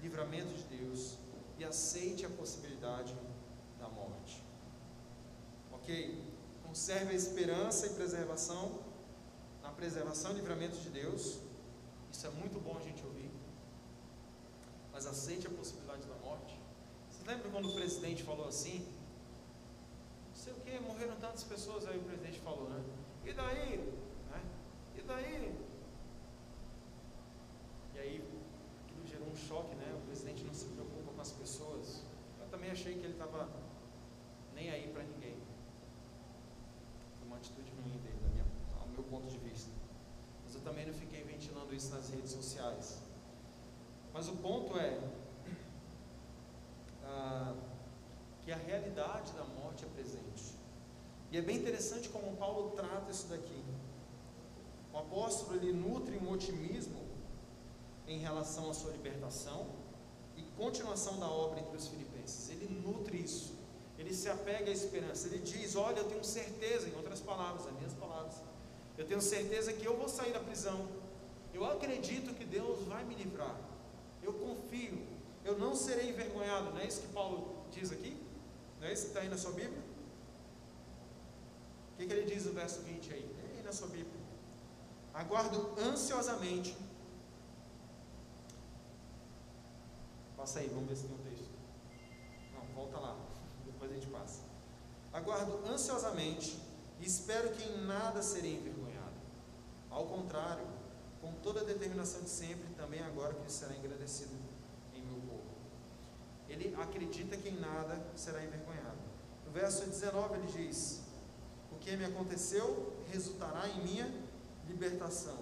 [0.00, 1.18] livramento de Deus
[1.58, 3.14] e aceite a possibilidade
[3.78, 4.42] da morte.
[5.72, 6.22] Ok?
[6.62, 8.89] Conserve a esperança e preservação
[9.70, 11.38] na preservação e livramento de Deus.
[12.12, 13.30] Isso é muito bom a gente ouvir.
[14.92, 16.60] Mas aceite a possibilidade da morte.
[17.08, 18.80] Você lembra quando o presidente falou assim?
[20.28, 22.82] Não sei o que, morreram tantas pessoas, aí o presidente falou, né?
[23.24, 23.76] E daí?
[24.32, 24.42] Né?
[24.96, 25.54] E daí?
[27.94, 28.24] E aí
[28.84, 29.94] aquilo gerou um choque, né?
[30.02, 32.02] O presidente não se preocupa com as pessoas.
[32.40, 33.48] Eu também achei que ele estava
[34.52, 35.36] nem aí para ninguém.
[37.18, 38.44] Foi uma atitude ruim dele, minha,
[38.80, 39.70] ao meu ponto de vista.
[40.44, 42.98] Mas eu também não fiquei ventilando isso nas redes sociais.
[44.12, 44.98] Mas o ponto é
[47.04, 47.54] ah,
[48.42, 50.54] que a realidade da morte é presente.
[51.30, 53.62] E é bem interessante como Paulo trata isso daqui.
[54.92, 57.00] O apóstolo ele nutre um otimismo
[58.06, 59.68] em relação à sua libertação
[60.36, 62.50] e continuação da obra entre os filipenses.
[62.50, 63.54] Ele nutre isso,
[63.96, 67.74] ele se apega à esperança, ele diz: Olha, eu tenho certeza, em outras palavras, as
[67.74, 68.42] minhas palavras,
[69.00, 70.86] eu tenho certeza que eu vou sair da prisão,
[71.54, 73.56] eu acredito que Deus vai me livrar,
[74.22, 75.06] eu confio,
[75.44, 78.16] eu não serei envergonhado, não é isso que Paulo diz aqui?
[78.78, 79.82] Não é isso que está aí na sua Bíblia?
[81.92, 83.34] O que, que ele diz no verso 20 aí?
[83.40, 84.20] Tem aí na sua Bíblia.
[85.14, 86.76] Aguardo ansiosamente
[90.40, 91.50] Passa aí, vamos ver se tem um texto.
[92.54, 93.14] Não, volta lá,
[93.66, 94.40] depois a gente passa.
[95.12, 96.58] Aguardo ansiosamente
[96.98, 98.89] e espero que em nada serei envergonhado.
[99.90, 100.66] Ao contrário,
[101.20, 104.34] com toda a determinação de sempre, também agora que será engrandecido
[104.94, 105.50] em meu corpo.
[106.48, 108.98] Ele acredita que em nada será envergonhado.
[109.44, 111.02] No verso 19 ele diz:
[111.72, 114.12] O que me aconteceu resultará em minha
[114.68, 115.38] libertação.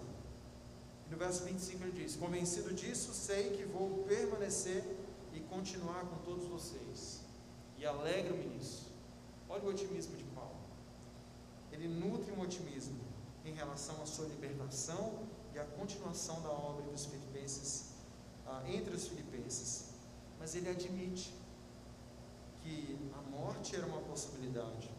[1.07, 4.83] E no verso 25 ele diz: Convencido disso, sei que vou permanecer
[5.33, 7.21] e continuar com todos vocês.
[7.77, 8.91] E alegro-me nisso.
[9.49, 10.57] Olha o otimismo de Paulo.
[11.71, 13.08] Ele nutre um otimismo
[13.49, 17.93] em relação à sua libertação e à continuação da obra dos filipenses,
[18.47, 19.91] ah, entre os filipenses.
[20.39, 21.35] Mas ele admite
[22.63, 24.91] que a morte era uma possibilidade.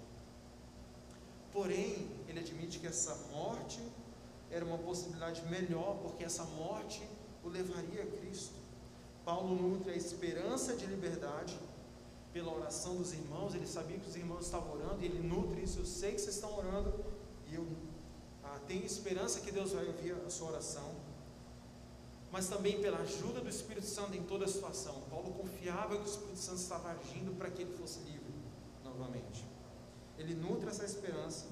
[1.51, 3.81] Porém, ele admite que essa morte
[4.51, 7.01] era uma possibilidade melhor, porque essa morte
[7.43, 8.55] o levaria a Cristo.
[9.23, 11.57] Paulo nutre a esperança de liberdade
[12.33, 15.79] pela oração dos irmãos, ele sabia que os irmãos estavam orando, e ele nutre isso.
[15.79, 16.93] Eu sei que vocês estão orando,
[17.47, 17.65] e eu
[18.69, 20.93] tenho esperança que Deus vai ouvir a sua oração,
[22.31, 25.01] mas também pela ajuda do Espírito Santo em toda a situação.
[25.09, 28.31] Paulo confiava que o Espírito Santo estava agindo para que ele fosse livre
[28.85, 29.43] novamente.
[30.19, 31.47] Ele nutre essa esperança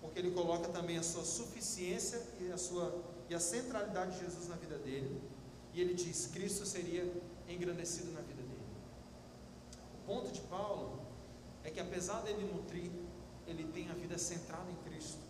[0.00, 2.86] porque ele coloca também a sua suficiência e a sua
[3.28, 5.22] e a centralidade de Jesus na vida dele.
[5.72, 7.04] E ele diz: Cristo seria
[7.48, 8.66] engrandecido na vida dele.
[10.00, 11.06] O ponto de Paulo
[11.62, 12.90] é que apesar dele nutrir,
[13.46, 15.25] ele tem a vida centrada em Cristo.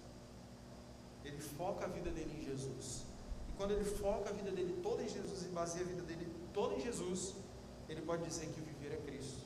[1.37, 3.05] Ele foca a vida dele em Jesus.
[3.51, 6.27] E quando ele foca a vida dele toda em Jesus e baseia a vida dele
[6.55, 7.35] toda em Jesus,
[7.90, 9.44] ele pode dizer que viver é Cristo.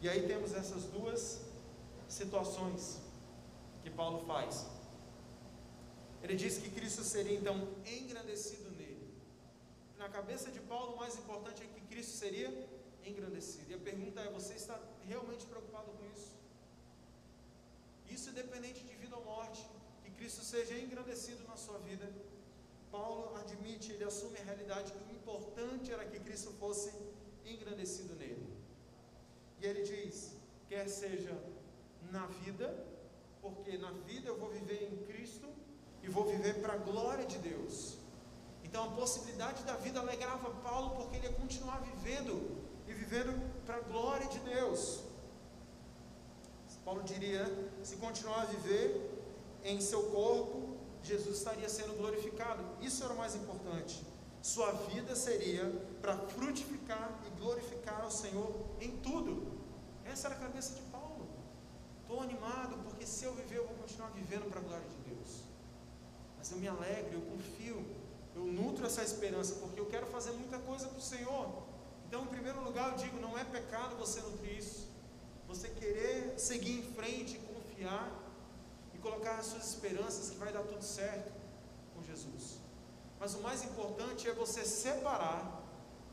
[0.00, 1.40] E aí temos essas duas
[2.08, 3.00] situações
[3.82, 4.64] que Paulo faz.
[6.22, 9.12] Ele diz que Cristo seria então engrandecido nele.
[9.98, 12.48] Na cabeça de Paulo, o mais importante é que Cristo seria
[13.04, 13.72] engrandecido.
[13.72, 14.78] E a pergunta é: você está
[15.08, 16.30] realmente preocupado com isso?
[18.08, 19.66] Isso independente de vida ou morte,
[20.28, 22.06] Cristo seja engrandecido na sua vida.
[22.90, 26.92] Paulo admite, ele assume a realidade que o importante era que Cristo fosse
[27.46, 28.46] engrandecido nele.
[29.58, 30.34] E ele diz:
[30.68, 31.34] quer seja
[32.12, 32.68] na vida
[33.40, 35.48] porque na vida eu vou viver em Cristo
[36.02, 37.96] e vou viver para a glória de Deus.
[38.62, 42.34] Então a possibilidade da vida alegrava Paulo porque ele ia continuar vivendo
[42.86, 43.32] e vivendo
[43.64, 45.04] para a glória de Deus.
[46.84, 47.46] Paulo diria:
[47.82, 49.17] se continuar a viver
[49.70, 52.62] em seu corpo, Jesus estaria sendo glorificado.
[52.80, 54.02] Isso era o mais importante.
[54.42, 55.64] Sua vida seria
[56.00, 59.58] para frutificar e glorificar ao Senhor em tudo.
[60.04, 61.28] Essa era a cabeça de Paulo.
[62.02, 65.42] Estou animado porque se eu viver, eu vou continuar vivendo para a glória de Deus.
[66.38, 67.84] Mas eu me alegro, eu confio,
[68.34, 71.62] eu nutro essa esperança porque eu quero fazer muita coisa para o Senhor.
[72.06, 74.88] Então, em primeiro lugar, eu digo: não é pecado você nutrir isso.
[75.46, 78.27] Você querer seguir em frente, confiar
[78.98, 81.32] e colocar as suas esperanças que vai dar tudo certo
[81.94, 82.58] com Jesus.
[83.20, 85.62] Mas o mais importante é você separar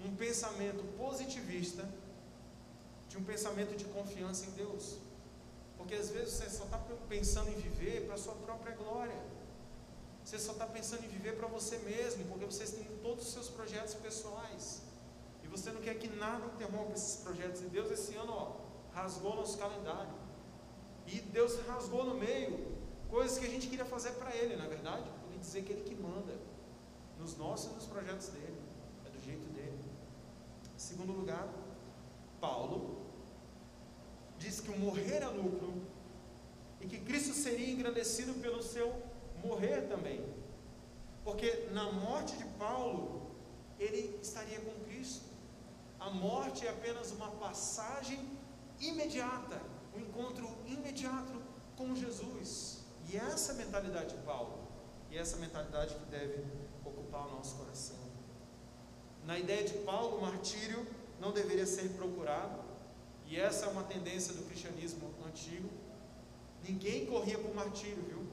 [0.03, 1.87] um pensamento positivista
[3.09, 4.97] de um pensamento de confiança em Deus.
[5.77, 6.77] Porque às vezes você só está
[7.09, 9.19] pensando em viver para a sua própria glória.
[10.23, 13.49] Você só está pensando em viver para você mesmo, porque você tem todos os seus
[13.49, 14.81] projetos pessoais.
[15.43, 17.61] E você não quer que nada interrompa esses projetos.
[17.61, 18.55] E Deus esse ano ó,
[18.93, 20.13] rasgou nosso calendário.
[21.05, 22.74] E Deus rasgou no meio
[23.09, 25.09] coisas que a gente queria fazer para Ele, na é verdade.
[25.29, 26.37] Ele dizer que Ele que manda
[27.19, 28.61] nos nossos e nos projetos dele.
[29.05, 29.79] É do jeito dele.
[30.77, 31.47] Segundo lugar,
[32.39, 33.05] Paulo
[34.37, 35.73] diz que o morrer é lucro
[36.81, 38.93] e que Cristo seria engrandecido pelo seu
[39.43, 40.23] morrer também.
[41.23, 43.31] Porque na morte de Paulo,
[43.79, 45.25] ele estaria com Cristo.
[45.99, 48.19] A morte é apenas uma passagem
[48.79, 49.59] imediata,
[49.95, 51.41] um encontro imediato
[51.75, 52.64] com Jesus.
[53.15, 54.57] E essa é mentalidade de Paulo.
[55.09, 56.43] E essa é mentalidade que deve
[56.83, 57.95] ocupar o nosso coração.
[59.23, 60.85] Na ideia de Paulo, o martírio
[61.17, 62.59] não deveria ser procurado,
[63.25, 65.69] e essa é uma tendência do cristianismo antigo.
[66.61, 68.27] Ninguém corria para o martírio, viu?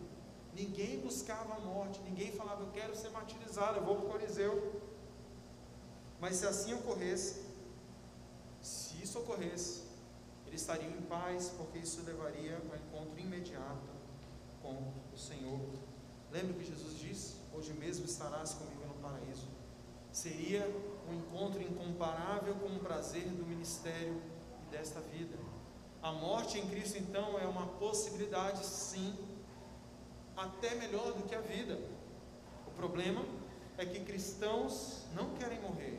[0.53, 4.83] Ninguém buscava a morte, ninguém falava, eu quero ser martirizado, eu vou para o Coliseu.
[6.21, 7.40] Mas se assim ocorresse,
[8.61, 9.85] se isso ocorresse,
[10.45, 13.91] eles estariam em paz, porque isso levaria ao encontro imediato
[14.62, 15.61] com o Senhor.
[16.31, 19.48] Lembra que Jesus disse: Hoje mesmo estarás comigo no paraíso.
[20.11, 20.66] Seria
[21.09, 24.20] um encontro incomparável com o prazer do ministério
[24.66, 25.37] e desta vida.
[26.03, 29.16] A morte em Cristo, então, é uma possibilidade, sim,
[30.37, 31.79] até melhor do que a vida.
[32.66, 33.25] O problema
[33.79, 35.98] é que cristãos não querem morrer,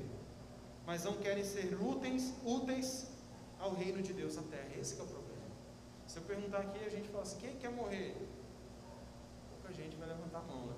[0.85, 3.07] mas não querem ser úteis, úteis
[3.59, 4.69] ao reino de Deus na terra.
[4.79, 5.23] Esse é o problema.
[6.05, 8.15] Se eu perguntar aqui, a gente fala assim: quem quer morrer?
[9.75, 10.75] Gente vai levantar a mão, né?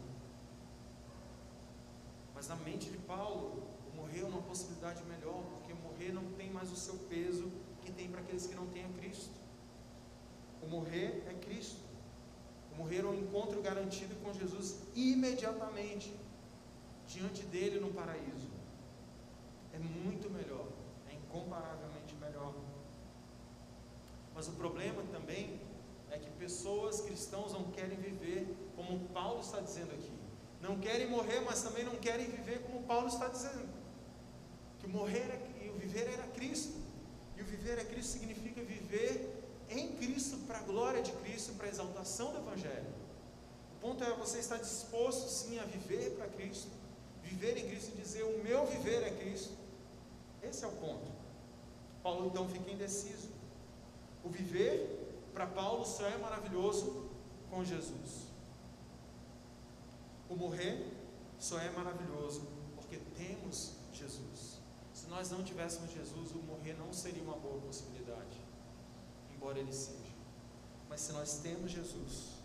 [2.34, 6.72] Mas na mente de Paulo, morrer é uma possibilidade melhor, porque morrer não tem mais
[6.72, 9.34] o seu peso que tem para aqueles que não têm a Cristo.
[10.62, 11.82] O morrer é Cristo.
[12.74, 16.14] O morrer é um encontro garantido com Jesus imediatamente,
[17.08, 18.50] diante dele no paraíso.
[19.74, 20.68] É muito melhor,
[21.10, 22.54] é incomparavelmente melhor.
[24.34, 25.62] Mas o problema também
[26.12, 30.12] é que pessoas cristãos não querem viver como Paulo está dizendo aqui.
[30.62, 33.70] Não querem morrer, mas também não querem viver como Paulo está dizendo.
[34.80, 36.74] Que o morrer é, e o viver era Cristo.
[37.38, 41.68] E o viver é Cristo significa viver em Cristo para a glória de Cristo, para
[41.68, 42.94] a exaltação do Evangelho.
[43.78, 46.72] O ponto é você estar disposto sim a viver para Cristo,
[47.22, 49.54] viver em Cristo e dizer o meu viver é Cristo.
[50.42, 51.12] Esse é o ponto.
[52.02, 53.30] Paulo então fica indeciso.
[54.24, 57.10] O viver para Paulo só é maravilhoso
[57.50, 58.25] com Jesus.
[60.30, 60.92] O morrer
[61.40, 64.60] só é maravilhoso porque temos Jesus.
[64.94, 68.42] Se nós não tivéssemos Jesus, o morrer não seria uma boa possibilidade,
[69.34, 70.16] embora ele seja.
[70.90, 72.36] Mas se nós temos Jesus,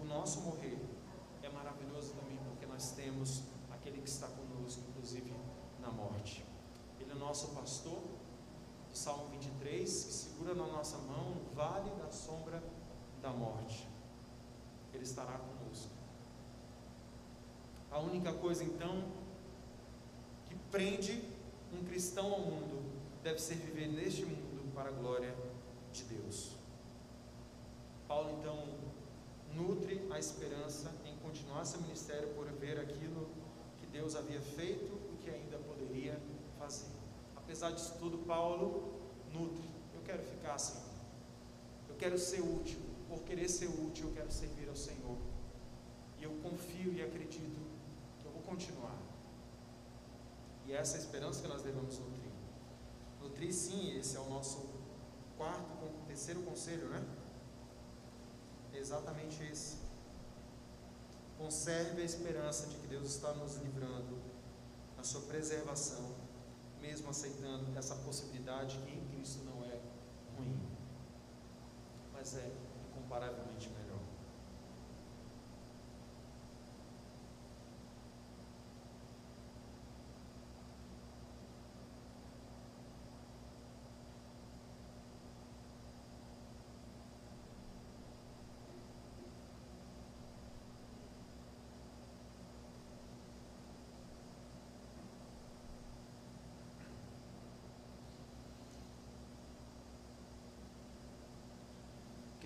[0.00, 0.78] o nosso morrer
[1.42, 5.34] é maravilhoso também porque nós temos aquele que está conosco, inclusive
[5.80, 6.44] na morte.
[6.98, 8.02] Ele é nosso pastor,
[8.92, 12.62] Salmo 23, que segura na nossa mão o vale da sombra
[13.20, 13.88] da morte.
[14.92, 15.59] Ele estará conosco.
[17.90, 19.04] A única coisa então
[20.46, 21.22] que prende
[21.72, 22.82] um cristão ao mundo
[23.22, 25.34] deve ser viver neste mundo para a glória
[25.92, 26.52] de Deus.
[28.06, 28.66] Paulo então
[29.54, 33.28] nutre a esperança em continuar seu ministério por ver aquilo
[33.78, 36.18] que Deus havia feito e que ainda poderia
[36.58, 36.90] fazer.
[37.36, 39.00] Apesar disso tudo, Paulo
[39.32, 39.68] nutre.
[39.94, 40.80] Eu quero ficar assim.
[41.88, 42.78] Eu quero ser útil.
[43.08, 45.18] Por querer ser útil, eu quero servir ao Senhor.
[46.18, 47.69] E eu confio e acredito
[48.50, 48.98] continuar.
[50.66, 52.32] E é essa é a esperança que nós devemos nutrir.
[53.20, 54.68] Nutrir, sim, esse é o nosso
[55.36, 55.72] quarto,
[56.06, 57.00] terceiro conselho, né?
[58.72, 59.76] É exatamente esse.
[61.38, 64.18] Conserve a esperança de que Deus está nos livrando,
[64.96, 66.14] na sua preservação,
[66.80, 69.80] mesmo aceitando essa possibilidade que em Cristo não é
[70.36, 70.60] ruim,
[72.12, 72.52] mas é
[72.90, 73.79] incomparavelmente melhor.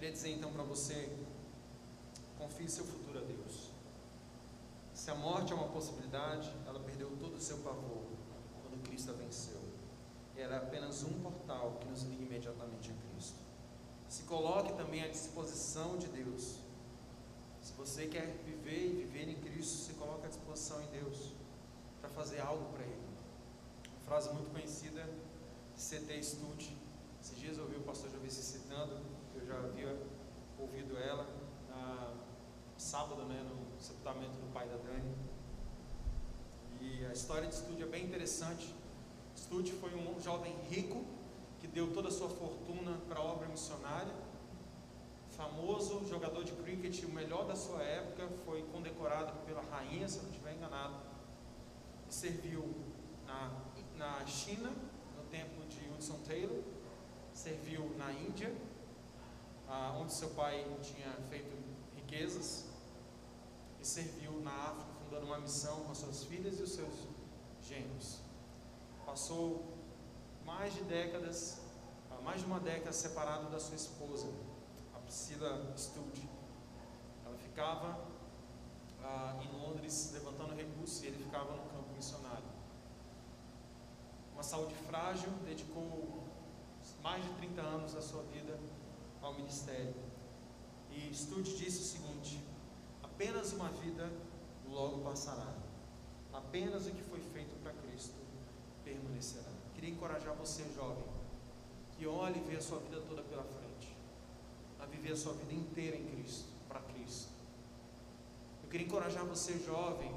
[0.05, 1.09] Queria dizer então para você:
[2.37, 3.71] confie seu futuro a Deus.
[4.93, 8.05] Se a morte é uma possibilidade, ela perdeu todo o seu pavor
[8.61, 9.59] quando Cristo a venceu.
[10.37, 13.39] Era apenas um portal que nos liga imediatamente a Cristo.
[14.07, 16.59] Se coloque também à disposição de Deus.
[17.63, 21.33] Se você quer viver e viver em Cristo, se coloque à disposição em Deus
[22.03, 23.09] para fazer algo para Ele.
[23.89, 25.09] Uma frase muito conhecida
[25.75, 26.23] C.T.
[26.23, 26.77] Studd.
[27.23, 29.14] Esses dias eu ouvi o pastor Jovice citando, eu
[29.45, 29.97] já havia
[30.59, 31.27] ouvido ela
[31.69, 32.15] na
[32.77, 35.15] sábado, né, no sepultamento do pai da Dani.
[36.81, 38.75] E a história de Studd é bem interessante.
[39.37, 41.05] Studd foi um jovem rico
[41.61, 44.13] que deu toda a sua fortuna para a obra missionária.
[45.31, 50.31] Famoso jogador de cricket, o melhor da sua época, foi condecorado pela rainha, se não
[50.31, 50.95] estiver enganado.
[52.09, 52.63] Serviu
[53.27, 53.51] na,
[53.97, 54.71] na China,
[55.17, 56.63] no tempo de Hudson Taylor,
[57.33, 58.55] serviu na Índia,
[59.75, 61.53] ah, onde seu pai tinha feito
[61.97, 62.67] riquezas,
[63.81, 67.09] e serviu na África, fundando uma missão com suas filhas e os seus
[67.61, 68.21] genros.
[69.05, 69.65] Passou
[70.45, 71.61] mais de décadas,
[72.11, 74.29] ah, mais de uma década separado da sua esposa,
[74.95, 76.31] a Priscila Studd.
[77.27, 77.99] Ela ficava
[79.03, 82.45] ah, em Londres levantando recursos e ele ficava no campo missionário.
[84.33, 86.23] Uma saúde frágil, dedicou
[87.03, 88.57] mais de 30 anos da sua vida
[89.25, 89.95] ao ministério.
[90.91, 92.43] E Studd disse o seguinte:
[93.03, 94.11] apenas uma vida
[94.69, 95.55] logo passará.
[96.33, 98.15] Apenas o que foi feito para Cristo
[98.85, 99.51] permanecerá.
[99.75, 101.07] Queria encorajar você, jovem,
[101.93, 103.97] que olhe e vê a sua vida toda pela frente,
[104.81, 107.33] a viver a sua vida inteira em Cristo, para Cristo.
[108.63, 110.13] Eu queria encorajar você, jovem,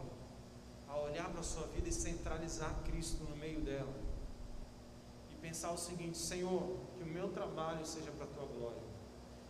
[0.88, 3.94] a olhar para a sua vida e centralizar Cristo no meio dela.
[5.32, 8.87] E pensar o seguinte: Senhor, que o meu trabalho seja para a tua glória,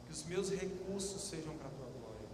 [0.07, 2.27] que os meus recursos sejam para a tua glória,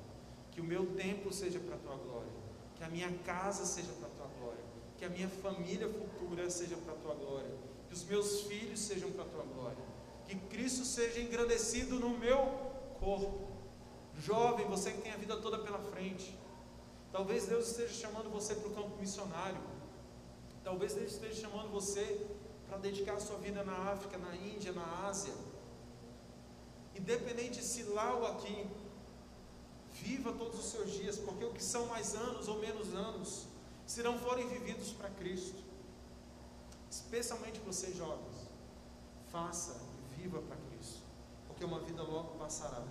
[0.51, 2.31] que o meu tempo seja para a tua glória,
[2.75, 4.63] que a minha casa seja para a tua glória,
[4.97, 7.51] que a minha família futura seja para a tua glória,
[7.87, 9.83] que os meus filhos sejam para a tua glória,
[10.27, 12.37] que Cristo seja engrandecido no meu
[12.99, 13.51] corpo.
[14.19, 16.37] Jovem, você que tem a vida toda pela frente,
[17.11, 19.61] talvez Deus esteja chamando você para o campo missionário,
[20.63, 22.27] talvez Deus esteja chamando você
[22.67, 25.33] para dedicar a sua vida na África, na Índia, na Ásia.
[26.95, 28.67] Independente se lá ou aqui,
[29.93, 33.47] viva todos os seus dias, porque o que são mais anos ou menos anos,
[33.85, 35.61] se não forem vividos para Cristo,
[36.89, 38.47] especialmente vocês jovens,
[39.31, 41.01] faça e viva para Cristo,
[41.47, 42.83] porque uma vida logo passará,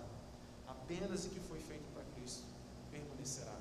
[0.67, 2.43] apenas o que foi feito para Cristo
[2.91, 3.57] permanecerá.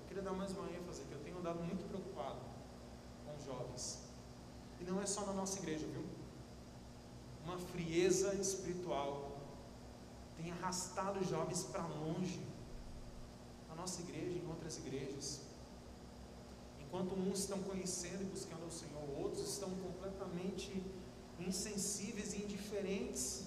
[0.00, 2.40] Eu queria dar mais uma ênfase que eu tenho andado muito preocupado
[3.24, 3.98] com os jovens,
[4.80, 6.04] e não é só na nossa igreja, viu?
[7.44, 9.29] Uma frieza espiritual
[10.40, 12.40] tem arrastado jovens para longe,
[13.68, 15.40] na nossa igreja, em outras igrejas.
[16.80, 20.82] Enquanto uns estão conhecendo e buscando ao Senhor, outros estão completamente
[21.38, 23.44] insensíveis e indiferentes.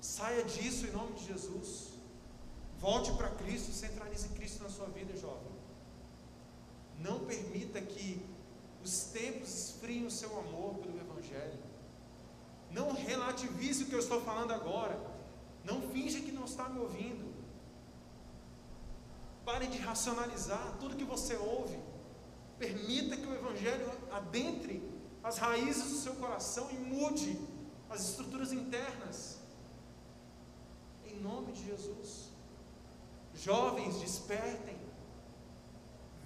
[0.00, 1.94] Saia disso em nome de Jesus.
[2.78, 5.56] Volte para Cristo, centralize Cristo na sua vida, jovem.
[7.00, 8.24] Não permita que
[8.84, 11.65] os tempos esfriem o seu amor pelo Evangelho.
[12.78, 14.96] Não relativize o que eu estou falando agora.
[15.64, 17.24] Não finja que não está me ouvindo.
[19.46, 21.78] Pare de racionalizar tudo que você ouve.
[22.58, 24.76] Permita que o Evangelho adentre
[25.24, 27.40] as raízes do seu coração e mude
[27.88, 29.38] as estruturas internas.
[31.06, 32.30] Em nome de Jesus.
[33.34, 34.76] Jovens, despertem.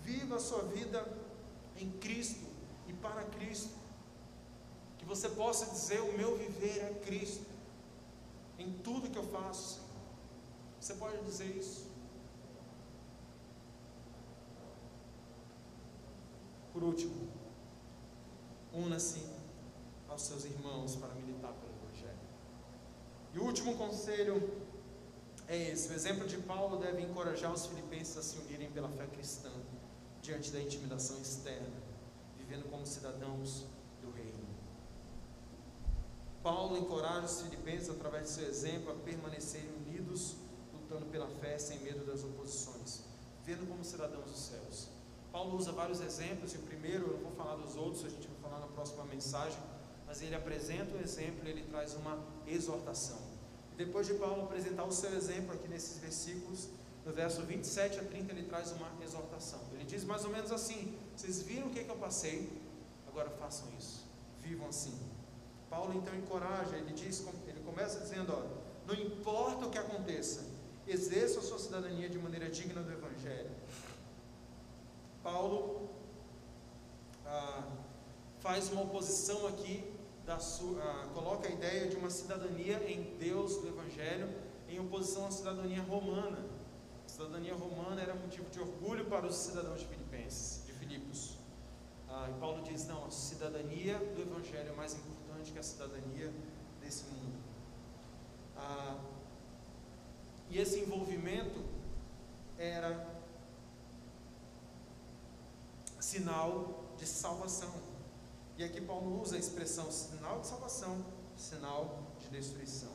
[0.03, 1.01] Viva a sua vida
[1.76, 2.44] em Cristo
[2.88, 3.79] e para Cristo.
[5.11, 7.44] Você possa dizer: O meu viver é Cristo.
[8.56, 9.80] Em tudo que eu faço.
[10.80, 11.90] Você pode dizer isso.
[16.72, 17.28] Por último,
[18.72, 19.26] una-se
[20.08, 22.26] aos seus irmãos para militar pelo Evangelho.
[23.34, 24.36] E o último conselho
[25.48, 29.08] é esse: o exemplo de Paulo deve encorajar os filipenses a se unirem pela fé
[29.08, 29.50] cristã
[30.22, 31.82] diante da intimidação externa,
[32.38, 33.66] vivendo como cidadãos.
[36.43, 40.36] Paulo encoraja os filipenses, através de seu exemplo, a permanecerem unidos,
[40.72, 43.03] lutando pela fé sem medo das oposições,
[43.45, 44.88] vivendo como cidadãos dos céus.
[45.30, 48.26] Paulo usa vários exemplos, e o primeiro, eu não vou falar dos outros, a gente
[48.26, 49.59] vai falar na próxima mensagem,
[50.07, 53.18] mas ele apresenta o exemplo e ele traz uma exortação.
[53.76, 56.68] Depois de Paulo apresentar o seu exemplo aqui nesses versículos,
[57.05, 59.61] no verso 27 a 30, ele traz uma exortação.
[59.72, 62.51] Ele diz mais ou menos assim: Vocês viram o que, que eu passei,
[63.07, 64.07] agora façam isso,
[64.43, 65.09] vivam assim.
[65.70, 68.42] Paulo então encoraja, ele diz, ele começa dizendo, ó,
[68.88, 70.44] não importa o que aconteça,
[70.86, 73.50] exerça a sua cidadania de maneira digna do Evangelho.
[75.22, 75.88] Paulo
[77.24, 77.62] ah,
[78.40, 79.84] faz uma oposição aqui,
[80.26, 84.28] da sua, ah, coloca a ideia de uma cidadania em Deus do Evangelho
[84.68, 86.44] em oposição à cidadania romana.
[87.06, 91.36] A cidadania romana era motivo de orgulho para os cidadãos de Filipenses, de Filipos.
[92.08, 96.32] Ah, e Paulo diz: não, a cidadania do Evangelho é mais importante que a cidadania
[96.80, 97.38] desse mundo.
[98.57, 98.99] Ah,
[100.49, 101.64] e esse envolvimento
[102.59, 103.09] era
[105.99, 107.72] sinal de salvação.
[108.59, 111.05] E aqui Paulo usa a expressão sinal de salvação,
[111.36, 112.93] sinal de destruição.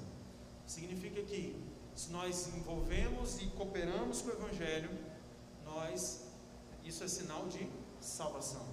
[0.68, 1.56] Significa que
[1.96, 4.89] se nós envolvemos e cooperamos com o Evangelho,
[5.64, 6.26] nós,
[6.84, 7.68] isso é sinal de
[8.02, 8.66] salvação.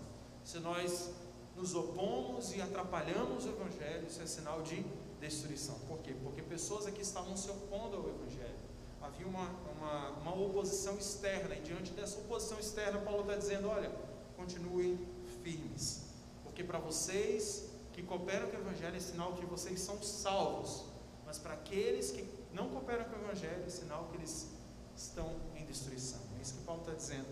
[0.45, 1.11] Se nós
[1.57, 4.84] nos opomos e atrapalhamos o Evangelho, isso é sinal de
[5.20, 5.76] destruição.
[5.86, 6.14] Por quê?
[6.22, 8.62] Porque pessoas aqui estavam se opondo ao Evangelho.
[9.00, 13.90] Havia uma, uma, uma oposição externa, e diante dessa oposição externa, Paulo está dizendo: olha,
[14.36, 14.98] continuem
[15.42, 16.03] firmes,
[16.44, 20.84] porque para vocês que cooperam com o Evangelho é sinal que vocês são salvos,
[21.26, 24.48] mas para aqueles que não cooperam com o Evangelho é sinal que eles
[24.96, 26.20] estão em destruição.
[26.38, 27.26] É isso que Paulo está dizendo.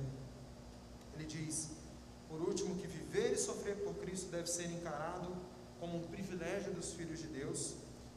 [1.15, 1.71] Ele diz:
[2.31, 5.37] por último, que viver e sofrer por Cristo deve ser encarado
[5.81, 7.75] como um privilégio dos filhos de Deus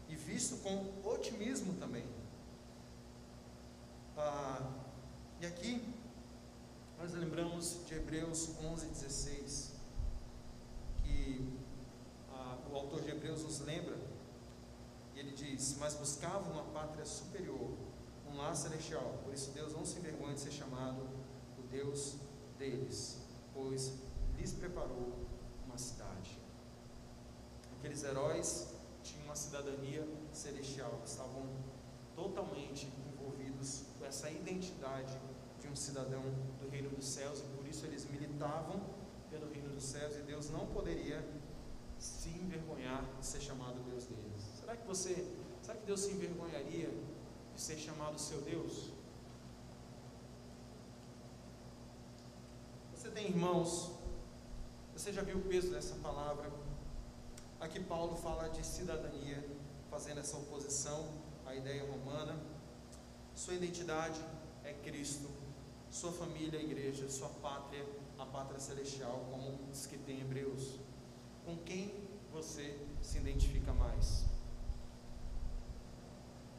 [0.07, 2.05] e visto com otimismo também.
[4.16, 4.72] Ah,
[5.41, 5.84] e aqui
[6.99, 9.72] nós lembramos de Hebreus 11, 16,
[11.03, 11.51] que
[12.32, 13.97] ah, o autor de Hebreus nos lembra,
[15.16, 17.72] e ele diz: Mas buscavam uma pátria superior,
[18.30, 21.01] um lar celestial, por isso Deus não se envergonha de ser chamado
[21.57, 22.18] o Deus
[22.59, 23.23] deles
[23.54, 23.93] pois
[24.38, 25.14] lhes preparou
[25.66, 26.38] uma cidade.
[27.78, 28.74] Aqueles heróis
[29.04, 31.45] tinham uma cidadania celestial, estavam
[32.16, 35.18] totalmente envolvidos com essa identidade
[35.60, 36.24] de um cidadão
[36.62, 38.82] do reino dos céus e por isso eles militavam
[39.30, 41.26] pelo reino dos céus e Deus não poderia
[41.99, 44.43] se envergonhar de ser chamado Deus deles.
[44.60, 45.28] Será que você,
[45.62, 46.89] será que Deus se envergonharia
[47.54, 48.93] de ser chamado seu Deus?
[53.12, 53.91] Tem irmãos,
[54.93, 56.51] você já viu o peso dessa palavra?
[57.60, 59.43] Aqui Paulo fala de cidadania,
[59.89, 61.08] fazendo essa oposição
[61.45, 62.38] à ideia romana.
[63.36, 64.20] Sua identidade
[64.64, 65.30] é Cristo,
[65.89, 67.86] sua família, a igreja, sua pátria,
[68.18, 70.80] a pátria celestial, como diz que tem Hebreus.
[71.45, 71.93] Com quem
[72.32, 74.26] você se identifica mais?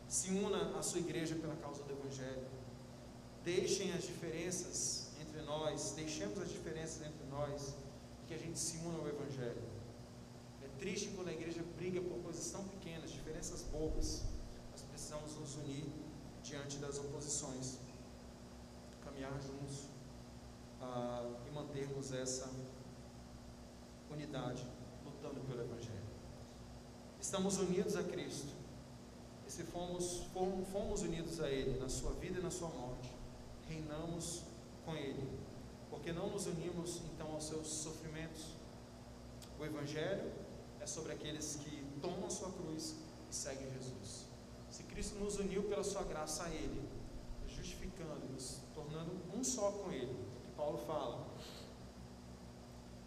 [0.09, 2.47] Se una à sua igreja pela causa do Evangelho.
[3.45, 5.04] Deixem as diferenças
[5.35, 7.75] entre nós, deixemos as diferenças entre nós,
[8.29, 9.63] que a gente se una ao Evangelho.
[10.63, 14.23] É triste quando a igreja briga por coisas tão pequenas, diferenças bobas.
[14.71, 15.87] Nós precisamos nos unir
[16.43, 17.79] diante das oposições,
[19.05, 19.89] caminhar juntos
[20.81, 22.49] ah, e mantermos essa
[24.11, 24.65] unidade,
[25.05, 26.05] lutando pelo Evangelho.
[27.21, 28.55] Estamos unidos a Cristo.
[29.47, 30.23] E se fomos,
[30.73, 33.11] fomos, unidos a Ele na sua vida e na sua morte,
[33.69, 34.45] reinamos
[34.85, 35.29] com Ele,
[35.91, 38.47] porque não nos unimos então aos seus sofrimentos.
[39.59, 40.33] O Evangelho
[40.81, 42.97] é sobre aqueles que tomam sua cruz
[43.31, 44.27] e seguem Jesus.
[44.71, 46.89] Se Cristo nos uniu pela sua graça a Ele,
[47.49, 50.15] justificando, nos tornando um só com Ele,
[50.45, 51.27] que Paulo fala,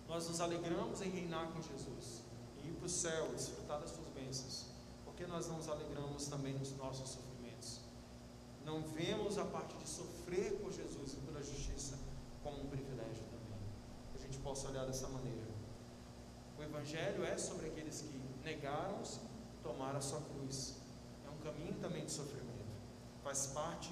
[0.07, 2.21] nós nos alegramos em reinar com Jesus,
[2.63, 4.67] e ir para o céu, desfrutar das suas bênçãos,
[5.03, 7.81] porque nós não nos alegramos também nos nossos sofrimentos.
[8.63, 8.81] Não
[9.39, 11.97] a parte de sofrer por Jesus e pela justiça
[12.43, 13.59] como um privilégio também.
[14.11, 15.47] Que a gente possa olhar dessa maneira.
[16.57, 19.19] O Evangelho é sobre aqueles que negaram-se,
[19.61, 20.77] tomaram a sua cruz.
[21.25, 22.65] É um caminho também de sofrimento.
[23.23, 23.91] Faz parte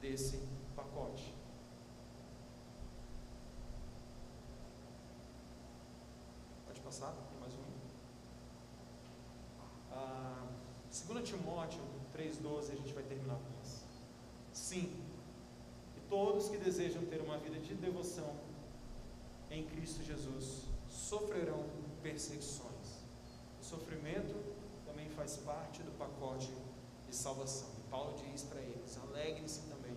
[0.00, 0.38] desse
[0.74, 1.34] pacote.
[6.66, 7.12] Pode passar?
[7.30, 7.64] Tem mais um.
[9.92, 10.46] Ah,
[10.90, 11.80] 2 Timóteo
[12.14, 13.55] 3,12, a gente vai terminar com.
[14.66, 14.92] Sim,
[15.96, 18.34] e todos que desejam ter uma vida de devoção
[19.48, 21.64] em Cristo Jesus sofrerão
[22.02, 22.88] perseguições.
[23.60, 24.34] O sofrimento
[24.84, 26.52] também faz parte do pacote
[27.08, 27.68] de salvação.
[27.78, 29.96] E Paulo diz para eles: alegrem-se também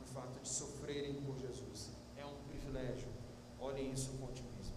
[0.00, 1.92] no fato de sofrerem por Jesus.
[2.16, 3.06] É um privilégio.
[3.60, 4.74] Olhem isso com otimismo.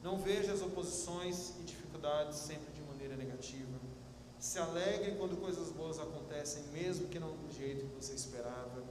[0.00, 3.80] Não veja as oposições e dificuldades sempre de maneira negativa
[4.44, 8.84] se alegre quando coisas boas acontecem, mesmo que não do jeito que você esperava.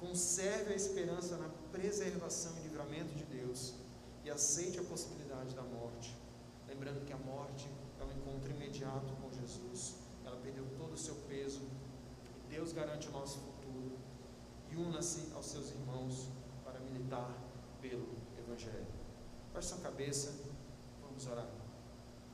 [0.00, 3.74] Conserve a esperança na preservação e livramento de Deus
[4.24, 6.14] e aceite a possibilidade da morte,
[6.68, 7.68] lembrando que a morte
[8.26, 9.96] encontro imediato com Jesus.
[10.24, 11.60] Ela perdeu todo o seu peso.
[12.44, 13.96] E Deus garante o nosso futuro.
[14.70, 16.28] E una-se aos seus irmãos
[16.64, 17.32] para militar
[17.80, 18.86] pelo Evangelho.
[19.52, 20.34] Baixe sua cabeça,
[21.00, 21.65] vamos orar.